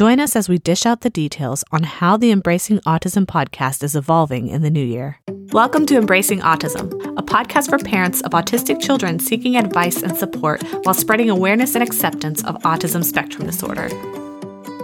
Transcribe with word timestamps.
Join 0.00 0.18
us 0.18 0.34
as 0.34 0.48
we 0.48 0.56
dish 0.56 0.86
out 0.86 1.02
the 1.02 1.10
details 1.10 1.62
on 1.72 1.82
how 1.82 2.16
the 2.16 2.30
Embracing 2.30 2.78
Autism 2.86 3.26
podcast 3.26 3.82
is 3.82 3.94
evolving 3.94 4.48
in 4.48 4.62
the 4.62 4.70
new 4.70 4.82
year. 4.82 5.18
Welcome 5.52 5.84
to 5.84 5.98
Embracing 5.98 6.40
Autism, 6.40 6.90
a 7.18 7.22
podcast 7.22 7.68
for 7.68 7.76
parents 7.76 8.22
of 8.22 8.30
autistic 8.30 8.80
children 8.80 9.18
seeking 9.18 9.56
advice 9.56 10.02
and 10.02 10.16
support 10.16 10.62
while 10.84 10.94
spreading 10.94 11.28
awareness 11.28 11.74
and 11.74 11.84
acceptance 11.84 12.42
of 12.44 12.54
autism 12.62 13.04
spectrum 13.04 13.44
disorder. 13.44 13.90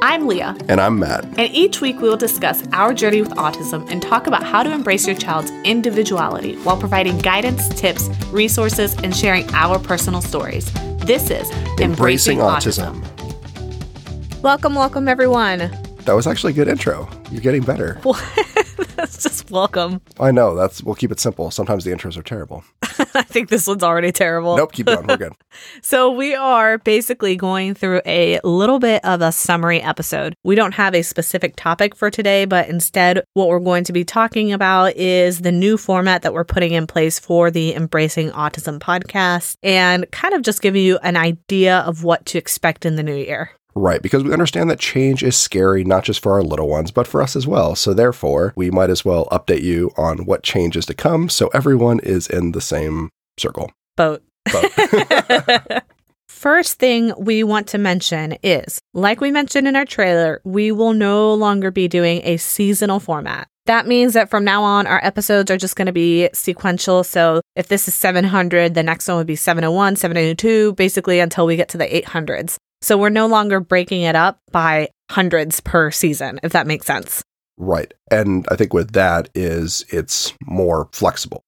I'm 0.03 0.27
Leah. 0.27 0.55
And 0.69 0.83
I'm 0.83 0.99
Matt. 0.99 1.25
And 1.25 1.51
each 1.55 1.81
week 1.81 1.97
we 2.03 2.11
will 2.11 2.19
discuss 2.19 2.63
our 2.73 2.93
journey 2.93 3.23
with 3.23 3.31
autism 3.37 3.91
and 3.91 4.03
talk 4.03 4.27
about 4.27 4.43
how 4.43 4.63
to 4.63 4.71
embrace 4.71 5.07
your 5.07 5.17
child's 5.17 5.51
individuality 5.65 6.57
while 6.57 6.77
providing 6.77 7.17
guidance, 7.17 7.71
tips, 7.71 8.11
resources, 8.27 8.95
and 9.03 9.17
sharing 9.17 9.49
our 9.55 9.79
personal 9.79 10.21
stories. 10.21 10.71
This 11.07 11.31
is 11.31 11.51
Embracing, 11.81 11.85
Embracing 11.85 12.39
autism. 12.41 13.01
autism. 13.01 13.16
Welcome, 14.43 14.75
welcome, 14.75 15.09
everyone. 15.09 15.59
That 16.05 16.13
was 16.13 16.27
actually 16.27 16.53
a 16.53 16.57
good 16.57 16.69
intro. 16.69 17.09
You're 17.33 17.41
getting 17.41 17.63
better. 17.63 18.01
that's 18.95 19.23
just 19.23 19.51
welcome. 19.51 20.01
I 20.21 20.31
know. 20.31 20.55
That's 20.55 20.83
we'll 20.83 20.95
keep 20.95 21.11
it 21.11 21.19
simple. 21.19 21.51
Sometimes 21.51 21.85
the 21.85 21.91
intros 21.91 22.17
are 22.17 22.23
terrible. 22.23 22.63
I 22.83 23.23
think 23.23 23.49
this 23.49 23.67
one's 23.67 23.83
already 23.83 24.13
terrible. 24.13 24.57
Nope, 24.57 24.73
keep 24.73 24.87
going. 24.87 25.07
We're 25.07 25.17
good. 25.17 25.33
so 25.83 26.13
we 26.13 26.35
are 26.35 26.79
basically 26.79 27.35
going 27.35 27.75
through 27.75 28.03
a 28.07 28.39
little 28.45 28.79
bit 28.79 29.05
of 29.05 29.21
a 29.21 29.33
summary 29.33 29.81
episode. 29.81 30.35
We 30.45 30.55
don't 30.55 30.75
have 30.75 30.95
a 30.95 31.03
specific 31.03 31.55
topic 31.57 31.97
for 31.97 32.11
today, 32.11 32.45
but 32.45 32.69
instead 32.69 33.25
what 33.33 33.49
we're 33.49 33.59
going 33.59 33.85
to 33.85 33.93
be 33.93 34.05
talking 34.05 34.53
about 34.53 34.95
is 34.97 35.41
the 35.41 35.53
new 35.53 35.77
format 35.77 36.23
that 36.23 36.35
we're 36.35 36.45
putting 36.45 36.73
in 36.73 36.87
place 36.87 37.19
for 37.19 37.51
the 37.51 37.75
Embracing 37.75 38.31
Autism 38.31 38.79
podcast 38.79 39.57
and 39.63 40.09
kind 40.13 40.35
of 40.35 40.43
just 40.43 40.63
giving 40.63 40.85
you 40.85 40.99
an 40.99 41.17
idea 41.17 41.79
of 41.81 42.05
what 42.05 42.27
to 42.27 42.39
expect 42.39 42.85
in 42.87 42.97
the 42.97 43.03
new 43.03 43.17
year. 43.17 43.51
Right, 43.79 44.01
because 44.01 44.25
we 44.25 44.33
understand 44.33 44.71
that 44.71 44.81
change 44.81 45.23
is 45.23 45.37
scary, 45.37 45.85
not 45.85 46.03
just 46.03 46.23
for 46.23 46.33
our 46.33 46.43
little 46.43 46.67
ones, 46.67 46.91
but 46.91 47.07
for 47.07 47.21
us 47.21 47.37
as 47.37 47.47
well. 47.47 47.77
So, 47.77 47.93
therefore, 47.93 48.55
we 48.57 48.71
might 48.71 48.89
as 48.89 49.05
well 49.05 49.29
update 49.31 49.61
you 49.61 49.93
on 49.99 50.25
what 50.25 50.43
change 50.43 50.79
is 50.79 50.87
to 50.87 50.95
come 50.95 51.29
so 51.29 51.49
everyone 51.49 52.01
is 52.01 52.27
in 52.27 52.53
the 52.53 52.63
same 52.63 53.11
circle. 53.39 53.71
Boat. 53.95 54.23
Boat. 54.51 54.73
First 56.29 56.79
thing 56.79 57.13
we 57.19 57.45
want 57.45 57.67
to 57.69 57.79
mention 57.79 58.39
is, 58.43 58.81
like 58.95 59.21
we 59.21 59.31
mentioned 59.31 59.69
in 59.69 59.77
our 59.77 59.85
trailer, 59.85 60.41
we 60.45 60.73
will 60.73 60.95
no 60.95 61.35
longer 61.35 61.71
be 61.71 61.87
doing 61.87 62.23
a 62.25 62.39
seasonal 62.39 62.99
format. 62.99 63.47
That 63.67 63.87
means 63.87 64.15
that 64.15 64.31
from 64.31 64.45
now 64.45 64.63
on, 64.63 64.87
our 64.87 65.05
episodes 65.05 65.51
are 65.51 65.57
just 65.59 65.77
going 65.77 65.87
to 65.87 65.93
be 65.93 66.31
sequential. 66.33 67.05
So 67.05 67.43
if 67.57 67.69
this 67.69 67.89
is 67.89 67.95
700, 67.95 68.75
the 68.75 68.83
next 68.83 69.09
one 69.09 69.19
would 69.19 69.27
be 69.27 69.37
701, 69.37 69.97
702, 69.97 70.75
basically 70.75 71.21
until 71.21 71.47
we 71.47 71.57
get 71.57 71.69
to 71.71 71.79
the 71.79 71.87
800s. 71.87 72.57
So 72.83 72.97
we're 72.97 73.09
no 73.09 73.27
longer 73.27 73.61
breaking 73.61 74.03
it 74.03 74.15
up 74.15 74.41
by 74.51 74.89
hundreds 75.11 75.61
per 75.61 75.91
season, 75.91 76.41
if 76.43 76.53
that 76.53 76.67
makes 76.67 76.87
sense. 76.87 77.23
Right. 77.57 77.93
And 78.11 78.47
I 78.51 78.57
think 78.57 78.75
with 78.75 78.93
that 78.93 79.29
is 79.35 79.85
it's 79.89 80.35
more 80.47 80.89
flexible. 80.93 81.43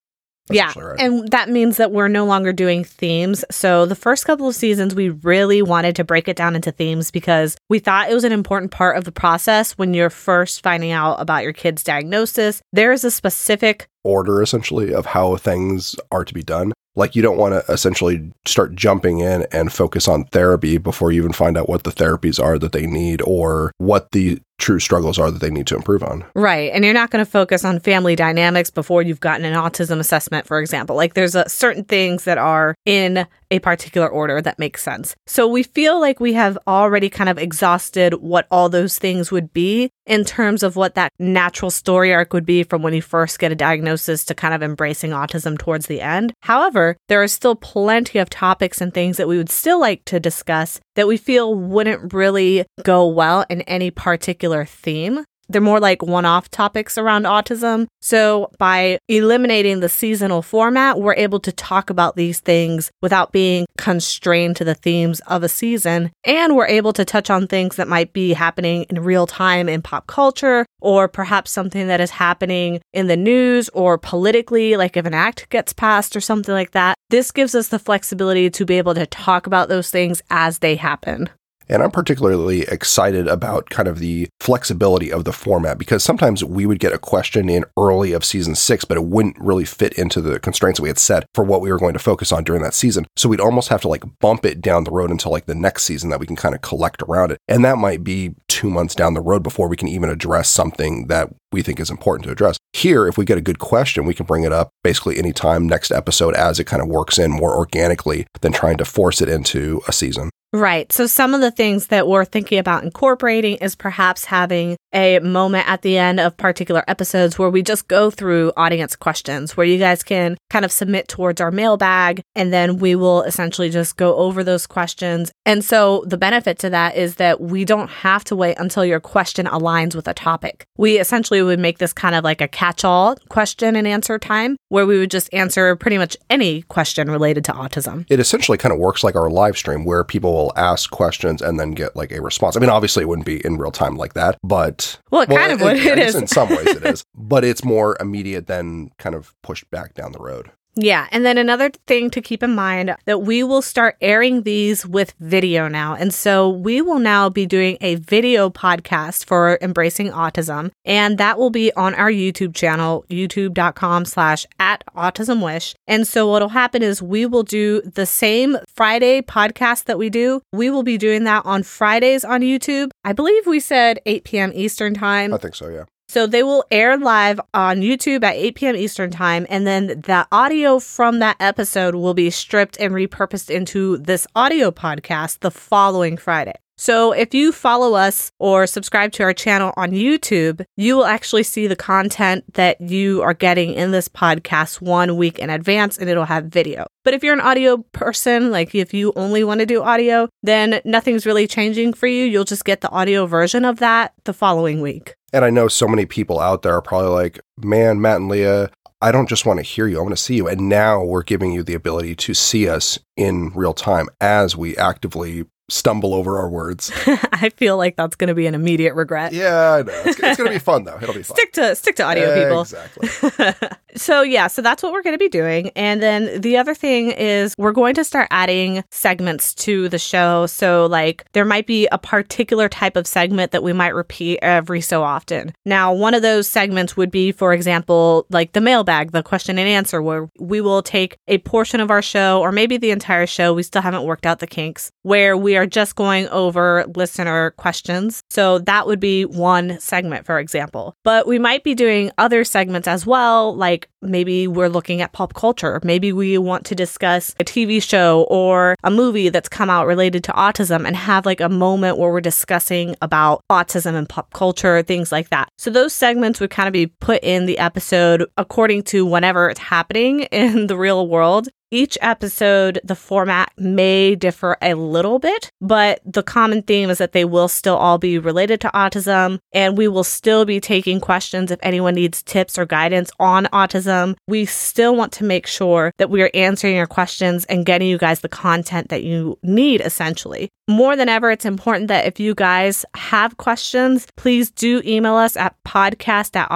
Yeah. 0.50 0.72
Right. 0.76 0.98
And 0.98 1.28
that 1.30 1.50
means 1.50 1.76
that 1.76 1.92
we're 1.92 2.08
no 2.08 2.24
longer 2.24 2.52
doing 2.52 2.82
themes. 2.82 3.44
So 3.50 3.84
the 3.84 3.94
first 3.94 4.24
couple 4.24 4.48
of 4.48 4.54
seasons, 4.54 4.94
we 4.94 5.10
really 5.10 5.60
wanted 5.60 5.96
to 5.96 6.04
break 6.04 6.26
it 6.28 6.36
down 6.36 6.56
into 6.56 6.72
themes 6.72 7.10
because 7.10 7.56
we 7.68 7.78
thought 7.78 8.10
it 8.10 8.14
was 8.14 8.24
an 8.24 8.32
important 8.32 8.70
part 8.70 8.96
of 8.96 9.04
the 9.04 9.12
process 9.12 9.72
when 9.72 9.92
you're 9.92 10.08
first 10.08 10.62
finding 10.62 10.90
out 10.90 11.20
about 11.20 11.42
your 11.42 11.52
kid's 11.52 11.84
diagnosis. 11.84 12.62
There 12.72 12.92
is 12.92 13.04
a 13.04 13.10
specific 13.10 13.88
order 14.04 14.40
essentially 14.40 14.94
of 14.94 15.04
how 15.04 15.36
things 15.36 15.94
are 16.10 16.24
to 16.24 16.32
be 16.32 16.42
done. 16.42 16.72
Like 16.98 17.14
you 17.14 17.22
don't 17.22 17.38
want 17.38 17.54
to 17.54 17.72
essentially 17.72 18.30
start 18.44 18.74
jumping 18.74 19.20
in 19.20 19.46
and 19.52 19.72
focus 19.72 20.08
on 20.08 20.24
therapy 20.24 20.78
before 20.78 21.12
you 21.12 21.20
even 21.22 21.32
find 21.32 21.56
out 21.56 21.68
what 21.68 21.84
the 21.84 21.90
therapies 21.90 22.42
are 22.42 22.58
that 22.58 22.72
they 22.72 22.86
need 22.86 23.22
or 23.22 23.72
what 23.78 24.10
the 24.10 24.40
true 24.58 24.80
struggles 24.80 25.18
are 25.18 25.30
that 25.30 25.40
they 25.40 25.50
need 25.50 25.68
to 25.68 25.76
improve 25.76 26.02
on. 26.02 26.24
Right. 26.34 26.72
And 26.72 26.84
you're 26.84 26.92
not 26.92 27.10
going 27.10 27.24
to 27.24 27.30
focus 27.30 27.64
on 27.64 27.78
family 27.78 28.16
dynamics 28.16 28.70
before 28.70 29.02
you've 29.02 29.20
gotten 29.20 29.44
an 29.44 29.54
autism 29.54 30.00
assessment, 30.00 30.46
for 30.46 30.58
example. 30.58 30.96
Like 30.96 31.14
there's 31.14 31.36
a, 31.36 31.48
certain 31.48 31.84
things 31.84 32.24
that 32.24 32.38
are 32.38 32.74
in 32.84 33.26
a 33.50 33.58
particular 33.58 34.08
order 34.08 34.40
that 34.40 34.58
makes 34.58 34.82
sense. 34.82 35.16
So 35.26 35.46
we 35.46 35.62
feel 35.62 36.00
like 36.00 36.20
we 36.20 36.34
have 36.34 36.58
already 36.66 37.08
kind 37.08 37.30
of 37.30 37.38
exhausted 37.38 38.14
what 38.14 38.46
all 38.50 38.68
those 38.68 38.98
things 38.98 39.30
would 39.30 39.52
be 39.52 39.90
in 40.06 40.24
terms 40.24 40.62
of 40.62 40.76
what 40.76 40.94
that 40.94 41.12
natural 41.18 41.70
story 41.70 42.12
arc 42.12 42.32
would 42.32 42.46
be 42.46 42.62
from 42.62 42.82
when 42.82 42.94
you 42.94 43.02
first 43.02 43.38
get 43.38 43.52
a 43.52 43.56
diagnosis 43.56 44.24
to 44.24 44.34
kind 44.34 44.54
of 44.54 44.62
embracing 44.62 45.10
autism 45.10 45.58
towards 45.58 45.86
the 45.86 46.00
end. 46.00 46.32
However, 46.42 46.96
there 47.08 47.22
are 47.22 47.28
still 47.28 47.54
plenty 47.54 48.18
of 48.18 48.30
topics 48.30 48.80
and 48.80 48.92
things 48.92 49.16
that 49.16 49.28
we 49.28 49.36
would 49.36 49.50
still 49.50 49.80
like 49.80 50.04
to 50.06 50.20
discuss 50.20 50.80
that 50.96 51.06
we 51.06 51.16
feel 51.16 51.54
wouldn't 51.54 52.12
really 52.12 52.64
go 52.82 53.06
well 53.06 53.44
in 53.48 53.62
any 53.62 53.90
particular 53.90 54.64
theme. 54.64 55.24
They're 55.48 55.62
more 55.62 55.80
like 55.80 56.02
one 56.02 56.24
off 56.24 56.50
topics 56.50 56.98
around 56.98 57.24
autism. 57.24 57.86
So, 58.00 58.50
by 58.58 58.98
eliminating 59.08 59.80
the 59.80 59.88
seasonal 59.88 60.42
format, 60.42 61.00
we're 61.00 61.14
able 61.14 61.40
to 61.40 61.52
talk 61.52 61.90
about 61.90 62.16
these 62.16 62.40
things 62.40 62.90
without 63.00 63.32
being 63.32 63.66
constrained 63.78 64.56
to 64.56 64.64
the 64.64 64.74
themes 64.74 65.20
of 65.26 65.42
a 65.42 65.48
season. 65.48 66.10
And 66.24 66.54
we're 66.54 66.66
able 66.66 66.92
to 66.92 67.04
touch 67.04 67.30
on 67.30 67.46
things 67.46 67.76
that 67.76 67.88
might 67.88 68.12
be 68.12 68.34
happening 68.34 68.84
in 68.90 69.02
real 69.02 69.26
time 69.26 69.68
in 69.68 69.82
pop 69.82 70.06
culture, 70.06 70.66
or 70.80 71.08
perhaps 71.08 71.50
something 71.50 71.88
that 71.88 72.00
is 72.00 72.10
happening 72.10 72.80
in 72.92 73.06
the 73.06 73.16
news 73.16 73.68
or 73.70 73.98
politically, 73.98 74.76
like 74.76 74.96
if 74.96 75.06
an 75.06 75.14
act 75.14 75.48
gets 75.50 75.72
passed 75.72 76.14
or 76.14 76.20
something 76.20 76.54
like 76.54 76.72
that. 76.72 76.94
This 77.10 77.30
gives 77.30 77.54
us 77.54 77.68
the 77.68 77.78
flexibility 77.78 78.50
to 78.50 78.66
be 78.66 78.78
able 78.78 78.94
to 78.94 79.06
talk 79.06 79.46
about 79.46 79.68
those 79.68 79.90
things 79.90 80.22
as 80.30 80.58
they 80.58 80.76
happen. 80.76 81.30
And 81.68 81.82
I'm 81.82 81.90
particularly 81.90 82.62
excited 82.62 83.28
about 83.28 83.70
kind 83.70 83.88
of 83.88 83.98
the 83.98 84.28
flexibility 84.40 85.12
of 85.12 85.24
the 85.24 85.32
format 85.32 85.78
because 85.78 86.02
sometimes 86.02 86.42
we 86.42 86.66
would 86.66 86.78
get 86.78 86.92
a 86.92 86.98
question 86.98 87.48
in 87.48 87.64
early 87.78 88.12
of 88.12 88.24
season 88.24 88.54
six, 88.54 88.84
but 88.84 88.96
it 88.96 89.04
wouldn't 89.04 89.38
really 89.38 89.64
fit 89.64 89.92
into 89.94 90.20
the 90.20 90.40
constraints 90.40 90.78
that 90.78 90.82
we 90.82 90.88
had 90.88 90.98
set 90.98 91.26
for 91.34 91.44
what 91.44 91.60
we 91.60 91.70
were 91.70 91.78
going 91.78 91.92
to 91.92 91.98
focus 91.98 92.32
on 92.32 92.44
during 92.44 92.62
that 92.62 92.74
season. 92.74 93.06
So 93.16 93.28
we'd 93.28 93.40
almost 93.40 93.68
have 93.68 93.82
to 93.82 93.88
like 93.88 94.04
bump 94.20 94.46
it 94.46 94.60
down 94.60 94.84
the 94.84 94.90
road 94.90 95.10
until 95.10 95.32
like 95.32 95.46
the 95.46 95.54
next 95.54 95.84
season 95.84 96.10
that 96.10 96.20
we 96.20 96.26
can 96.26 96.36
kind 96.36 96.54
of 96.54 96.62
collect 96.62 97.02
around 97.02 97.32
it. 97.32 97.38
And 97.48 97.64
that 97.64 97.78
might 97.78 98.02
be 98.02 98.34
two 98.48 98.70
months 98.70 98.94
down 98.94 99.14
the 99.14 99.20
road 99.20 99.42
before 99.42 99.68
we 99.68 99.76
can 99.76 99.88
even 99.88 100.10
address 100.10 100.48
something 100.48 101.06
that 101.08 101.28
we 101.52 101.62
think 101.62 101.80
is 101.80 101.90
important 101.90 102.24
to 102.24 102.32
address. 102.32 102.58
Here, 102.72 103.06
if 103.06 103.16
we 103.16 103.24
get 103.24 103.38
a 103.38 103.42
good 103.42 103.58
question, 103.58 104.04
we 104.04 104.14
can 104.14 104.26
bring 104.26 104.44
it 104.44 104.52
up 104.52 104.70
basically 104.84 105.18
anytime 105.18 105.66
next 105.66 105.90
episode 105.90 106.34
as 106.34 106.60
it 106.60 106.64
kind 106.64 106.82
of 106.82 106.88
works 106.88 107.18
in 107.18 107.30
more 107.30 107.56
organically 107.56 108.26
than 108.40 108.52
trying 108.52 108.76
to 108.78 108.84
force 108.84 109.20
it 109.20 109.28
into 109.28 109.80
a 109.88 109.92
season. 109.92 110.30
Right. 110.52 110.90
So, 110.92 111.06
some 111.06 111.34
of 111.34 111.42
the 111.42 111.50
things 111.50 111.88
that 111.88 112.08
we're 112.08 112.24
thinking 112.24 112.58
about 112.58 112.82
incorporating 112.82 113.56
is 113.56 113.74
perhaps 113.74 114.24
having 114.24 114.78
a 114.94 115.18
moment 115.18 115.68
at 115.68 115.82
the 115.82 115.98
end 115.98 116.18
of 116.18 116.38
particular 116.38 116.82
episodes 116.88 117.38
where 117.38 117.50
we 117.50 117.62
just 117.62 117.86
go 117.88 118.10
through 118.10 118.52
audience 118.56 118.96
questions 118.96 119.54
where 119.54 119.66
you 119.66 119.78
guys 119.78 120.02
can 120.02 120.38
kind 120.48 120.64
of 120.64 120.72
submit 120.72 121.06
towards 121.06 121.42
our 121.42 121.50
mailbag 121.50 122.22
and 122.34 122.50
then 122.50 122.78
we 122.78 122.94
will 122.94 123.22
essentially 123.24 123.68
just 123.68 123.98
go 123.98 124.16
over 124.16 124.42
those 124.42 124.66
questions. 124.66 125.30
And 125.44 125.62
so, 125.62 126.02
the 126.06 126.16
benefit 126.16 126.58
to 126.60 126.70
that 126.70 126.96
is 126.96 127.16
that 127.16 127.42
we 127.42 127.66
don't 127.66 127.90
have 127.90 128.24
to 128.24 128.36
wait 128.36 128.56
until 128.58 128.86
your 128.86 129.00
question 129.00 129.44
aligns 129.44 129.94
with 129.94 130.08
a 130.08 130.14
topic. 130.14 130.64
We 130.78 130.98
essentially 130.98 131.42
would 131.42 131.58
make 131.58 131.76
this 131.76 131.92
kind 131.92 132.14
of 132.14 132.24
like 132.24 132.40
a 132.40 132.48
catch 132.48 132.84
all 132.84 133.16
question 133.28 133.76
and 133.76 133.86
answer 133.86 134.18
time 134.18 134.56
where 134.70 134.86
we 134.86 134.98
would 134.98 135.10
just 135.10 135.28
answer 135.34 135.76
pretty 135.76 135.98
much 135.98 136.16
any 136.30 136.62
question 136.62 137.10
related 137.10 137.44
to 137.44 137.52
autism. 137.52 138.06
It 138.08 138.18
essentially 138.18 138.56
kind 138.56 138.72
of 138.72 138.78
works 138.78 139.04
like 139.04 139.14
our 139.14 139.28
live 139.28 139.58
stream 139.58 139.84
where 139.84 140.04
people 140.04 140.37
will 140.38 140.52
ask 140.56 140.90
questions 140.90 141.42
and 141.42 141.58
then 141.58 141.72
get 141.72 141.96
like 141.96 142.12
a 142.12 142.22
response. 142.22 142.56
I 142.56 142.60
mean, 142.60 142.70
obviously 142.70 143.02
it 143.02 143.06
wouldn't 143.06 143.26
be 143.26 143.44
in 143.44 143.58
real 143.58 143.70
time 143.70 143.96
like 143.96 144.14
that, 144.14 144.38
but 144.42 144.98
well, 145.10 145.22
it 145.22 145.28
well, 145.28 145.38
kind 145.38 145.52
of 145.52 145.60
would. 145.60 145.76
It, 145.76 145.86
it 145.86 145.98
is 145.98 146.14
in 146.14 146.26
some 146.26 146.48
ways 146.48 146.66
it 146.66 146.84
is, 146.84 147.04
but 147.14 147.44
it's 147.44 147.64
more 147.64 147.96
immediate 148.00 148.46
than 148.46 148.90
kind 148.98 149.14
of 149.14 149.34
pushed 149.42 149.70
back 149.70 149.94
down 149.94 150.12
the 150.12 150.18
road. 150.18 150.50
Yeah. 150.80 151.08
And 151.10 151.26
then 151.26 151.38
another 151.38 151.70
thing 151.88 152.08
to 152.10 152.20
keep 152.20 152.40
in 152.40 152.54
mind 152.54 152.94
that 153.04 153.22
we 153.22 153.42
will 153.42 153.62
start 153.62 153.96
airing 154.00 154.44
these 154.44 154.86
with 154.86 155.12
video 155.18 155.66
now. 155.66 155.94
And 155.94 156.14
so 156.14 156.48
we 156.48 156.80
will 156.80 157.00
now 157.00 157.28
be 157.28 157.46
doing 157.46 157.78
a 157.80 157.96
video 157.96 158.48
podcast 158.48 159.24
for 159.24 159.58
embracing 159.60 160.12
autism. 160.12 160.70
And 160.84 161.18
that 161.18 161.36
will 161.36 161.50
be 161.50 161.72
on 161.72 161.96
our 161.96 162.12
YouTube 162.12 162.54
channel, 162.54 163.04
youtube.com 163.10 164.04
slash 164.04 164.46
at 164.60 164.84
autism 164.96 165.44
wish. 165.44 165.74
And 165.88 166.06
so 166.06 166.28
what'll 166.28 166.50
happen 166.50 166.84
is 166.84 167.02
we 167.02 167.26
will 167.26 167.42
do 167.42 167.82
the 167.82 168.06
same 168.06 168.56
Friday 168.72 169.20
podcast 169.20 169.86
that 169.86 169.98
we 169.98 170.10
do. 170.10 170.42
We 170.52 170.70
will 170.70 170.84
be 170.84 170.96
doing 170.96 171.24
that 171.24 171.44
on 171.44 171.64
Fridays 171.64 172.24
on 172.24 172.42
YouTube. 172.42 172.90
I 173.02 173.12
believe 173.12 173.48
we 173.48 173.58
said 173.58 173.98
8 174.06 174.22
p.m. 174.22 174.52
Eastern 174.54 174.94
time. 174.94 175.34
I 175.34 175.38
think 175.38 175.56
so, 175.56 175.68
yeah. 175.70 175.86
So 176.08 176.26
they 176.26 176.42
will 176.42 176.64
air 176.70 176.96
live 176.96 177.38
on 177.52 177.82
YouTube 177.82 178.24
at 178.24 178.34
8 178.34 178.54
p.m. 178.54 178.76
Eastern 178.76 179.10
Time, 179.10 179.46
and 179.50 179.66
then 179.66 179.88
the 179.88 180.26
audio 180.32 180.78
from 180.78 181.18
that 181.18 181.36
episode 181.38 181.94
will 181.94 182.14
be 182.14 182.30
stripped 182.30 182.78
and 182.80 182.94
repurposed 182.94 183.50
into 183.50 183.98
this 183.98 184.26
audio 184.34 184.70
podcast 184.70 185.40
the 185.40 185.50
following 185.50 186.16
Friday. 186.16 186.54
So 186.80 187.10
if 187.10 187.34
you 187.34 187.50
follow 187.50 187.94
us 187.94 188.30
or 188.38 188.66
subscribe 188.66 189.10
to 189.12 189.24
our 189.24 189.34
channel 189.34 189.74
on 189.76 189.90
YouTube, 189.90 190.64
you 190.76 190.96
will 190.96 191.04
actually 191.04 191.42
see 191.42 191.66
the 191.66 191.74
content 191.74 192.54
that 192.54 192.80
you 192.80 193.20
are 193.20 193.34
getting 193.34 193.74
in 193.74 193.90
this 193.90 194.08
podcast 194.08 194.80
one 194.80 195.16
week 195.16 195.40
in 195.40 195.50
advance 195.50 195.98
and 195.98 196.08
it'll 196.08 196.24
have 196.24 196.44
video. 196.44 196.86
But 197.02 197.14
if 197.14 197.24
you're 197.24 197.34
an 197.34 197.40
audio 197.40 197.78
person, 197.90 198.52
like 198.52 198.76
if 198.76 198.94
you 198.94 199.12
only 199.16 199.42
want 199.42 199.58
to 199.58 199.66
do 199.66 199.82
audio, 199.82 200.28
then 200.44 200.80
nothing's 200.84 201.26
really 201.26 201.48
changing 201.48 201.94
for 201.94 202.06
you. 202.06 202.24
You'll 202.24 202.44
just 202.44 202.64
get 202.64 202.80
the 202.80 202.90
audio 202.90 203.26
version 203.26 203.64
of 203.64 203.80
that 203.80 204.12
the 204.22 204.32
following 204.32 204.80
week. 204.80 205.17
And 205.32 205.44
I 205.44 205.50
know 205.50 205.68
so 205.68 205.86
many 205.86 206.06
people 206.06 206.40
out 206.40 206.62
there 206.62 206.74
are 206.74 206.82
probably 206.82 207.10
like, 207.10 207.40
man, 207.58 208.00
Matt 208.00 208.16
and 208.16 208.28
Leah, 208.28 208.70
I 209.00 209.12
don't 209.12 209.28
just 209.28 209.46
want 209.46 209.58
to 209.58 209.62
hear 209.62 209.86
you, 209.86 209.98
I 209.98 210.02
want 210.02 210.16
to 210.16 210.22
see 210.22 210.34
you. 210.36 210.48
And 210.48 210.68
now 210.68 211.02
we're 211.02 211.22
giving 211.22 211.52
you 211.52 211.62
the 211.62 211.74
ability 211.74 212.16
to 212.16 212.34
see 212.34 212.68
us 212.68 212.98
in 213.16 213.50
real 213.54 213.74
time 213.74 214.08
as 214.20 214.56
we 214.56 214.76
actively 214.76 215.44
stumble 215.70 216.14
over 216.14 216.38
our 216.38 216.48
words. 216.48 216.90
I 217.06 217.50
feel 217.50 217.76
like 217.76 217.96
that's 217.96 218.16
going 218.16 218.28
to 218.28 218.34
be 218.34 218.46
an 218.46 218.54
immediate 218.54 218.94
regret. 218.94 219.32
Yeah, 219.32 219.72
I 219.74 219.82
know. 219.82 219.92
It's, 220.06 220.18
it's 220.18 220.36
going 220.38 220.50
to 220.50 220.54
be 220.54 220.58
fun 220.58 220.84
though. 220.84 220.98
It'll 221.00 221.14
be 221.14 221.22
fun. 221.24 221.36
Stick 221.36 221.52
to 221.52 221.76
stick 221.76 221.96
to 221.96 222.04
audio, 222.04 222.42
people. 222.42 222.62
Exactly. 222.62 223.68
so 223.98 224.22
yeah, 224.22 224.46
so 224.46 224.62
that's 224.62 224.82
what 224.82 224.92
we're 224.92 225.02
going 225.02 225.14
to 225.14 225.18
be 225.18 225.28
doing. 225.28 225.70
And 225.76 226.02
then 226.02 226.40
the 226.40 226.56
other 226.56 226.74
thing 226.74 227.10
is 227.10 227.54
we're 227.58 227.72
going 227.72 227.94
to 227.94 228.04
start 228.04 228.28
adding 228.30 228.84
segments 228.90 229.54
to 229.56 229.88
the 229.88 229.98
show. 229.98 230.46
So 230.46 230.86
like 230.86 231.24
there 231.32 231.44
might 231.44 231.66
be 231.66 231.88
a 231.92 231.98
particular 231.98 232.68
type 232.68 232.96
of 232.96 233.06
segment 233.06 233.52
that 233.52 233.62
we 233.62 233.72
might 233.72 233.94
repeat 233.94 234.38
every 234.42 234.80
so 234.80 235.02
often. 235.02 235.52
Now, 235.64 235.92
one 235.92 236.14
of 236.14 236.22
those 236.22 236.48
segments 236.48 236.96
would 236.96 237.10
be, 237.10 237.32
for 237.32 237.52
example, 237.52 238.26
like 238.30 238.52
the 238.52 238.60
mailbag, 238.60 239.12
the 239.12 239.22
question 239.22 239.58
and 239.58 239.68
answer, 239.68 240.00
where 240.00 240.28
we 240.38 240.60
will 240.60 240.82
take 240.82 241.16
a 241.26 241.38
portion 241.38 241.80
of 241.80 241.90
our 241.90 242.02
show 242.02 242.40
or 242.40 242.52
maybe 242.52 242.76
the 242.76 242.90
entire 242.90 243.26
show. 243.26 243.52
We 243.52 243.62
still 243.62 243.82
haven't 243.82 244.04
worked 244.04 244.26
out 244.26 244.38
the 244.38 244.46
kinks 244.46 244.90
where 245.02 245.36
we 245.36 245.56
are 245.56 245.66
just 245.66 245.96
going 245.96 246.28
over 246.28 246.84
listener 246.94 247.50
questions. 247.52 248.22
So 248.30 248.58
that 248.60 248.86
would 248.86 249.00
be 249.00 249.24
one 249.24 249.80
segment, 249.80 250.26
for 250.26 250.38
example. 250.38 250.94
But 251.04 251.26
we 251.26 251.38
might 251.38 251.64
be 251.64 251.74
doing 251.74 252.10
other 252.18 252.44
segments 252.44 252.88
as 252.88 253.06
well, 253.06 253.54
like 253.54 253.87
maybe 254.02 254.46
we're 254.46 254.68
looking 254.68 255.00
at 255.00 255.12
pop 255.12 255.34
culture. 255.34 255.80
Maybe 255.82 256.12
we 256.12 256.38
want 256.38 256.64
to 256.66 256.74
discuss 256.74 257.34
a 257.40 257.44
TV 257.44 257.82
show 257.82 258.26
or 258.30 258.76
a 258.84 258.90
movie 258.90 259.28
that's 259.28 259.48
come 259.48 259.70
out 259.70 259.86
related 259.86 260.24
to 260.24 260.32
autism 260.32 260.86
and 260.86 260.96
have 260.96 261.26
like 261.26 261.40
a 261.40 261.48
moment 261.48 261.98
where 261.98 262.10
we're 262.10 262.20
discussing 262.20 262.96
about 263.02 263.42
autism 263.50 263.94
and 263.94 264.08
pop 264.08 264.32
culture, 264.32 264.82
things 264.82 265.12
like 265.12 265.30
that. 265.30 265.48
So 265.58 265.70
those 265.70 265.94
segments 265.94 266.40
would 266.40 266.50
kind 266.50 266.68
of 266.68 266.72
be 266.72 266.86
put 266.86 267.22
in 267.22 267.46
the 267.46 267.58
episode 267.58 268.26
according 268.36 268.84
to 268.84 269.04
whenever 269.04 269.50
it's 269.50 269.60
happening 269.60 270.20
in 270.32 270.66
the 270.66 270.76
real 270.76 271.08
world. 271.08 271.48
Each 271.70 271.98
episode, 272.00 272.80
the 272.82 272.94
format 272.94 273.52
may 273.58 274.14
differ 274.14 274.56
a 274.62 274.72
little 274.72 275.18
bit, 275.18 275.50
but 275.60 276.00
the 276.02 276.22
common 276.22 276.62
theme 276.62 276.88
is 276.88 276.96
that 276.96 277.12
they 277.12 277.26
will 277.26 277.48
still 277.48 277.76
all 277.76 277.98
be 277.98 278.18
related 278.18 278.58
to 278.62 278.70
autism, 278.70 279.38
and 279.52 279.76
we 279.76 279.86
will 279.86 280.04
still 280.04 280.46
be 280.46 280.60
taking 280.60 280.98
questions 280.98 281.50
if 281.50 281.58
anyone 281.62 281.94
needs 281.94 282.22
tips 282.22 282.58
or 282.58 282.64
guidance 282.64 283.10
on 283.20 283.44
autism. 283.46 284.16
We 284.26 284.46
still 284.46 284.96
want 284.96 285.12
to 285.14 285.24
make 285.24 285.46
sure 285.46 285.92
that 285.98 286.08
we 286.08 286.22
are 286.22 286.30
answering 286.32 286.76
your 286.76 286.86
questions 286.86 287.44
and 287.46 287.66
getting 287.66 287.88
you 287.88 287.98
guys 287.98 288.20
the 288.20 288.30
content 288.30 288.88
that 288.88 289.02
you 289.02 289.38
need, 289.42 289.82
essentially. 289.82 290.48
More 290.70 290.96
than 290.96 291.08
ever, 291.08 291.30
it's 291.30 291.46
important 291.46 291.88
that 291.88 292.06
if 292.06 292.20
you 292.20 292.34
guys 292.34 292.84
have 292.94 293.38
questions, 293.38 294.06
please 294.16 294.50
do 294.50 294.82
email 294.84 295.14
us 295.14 295.34
at 295.34 295.54
podcast 295.64 296.36
at 296.36 296.48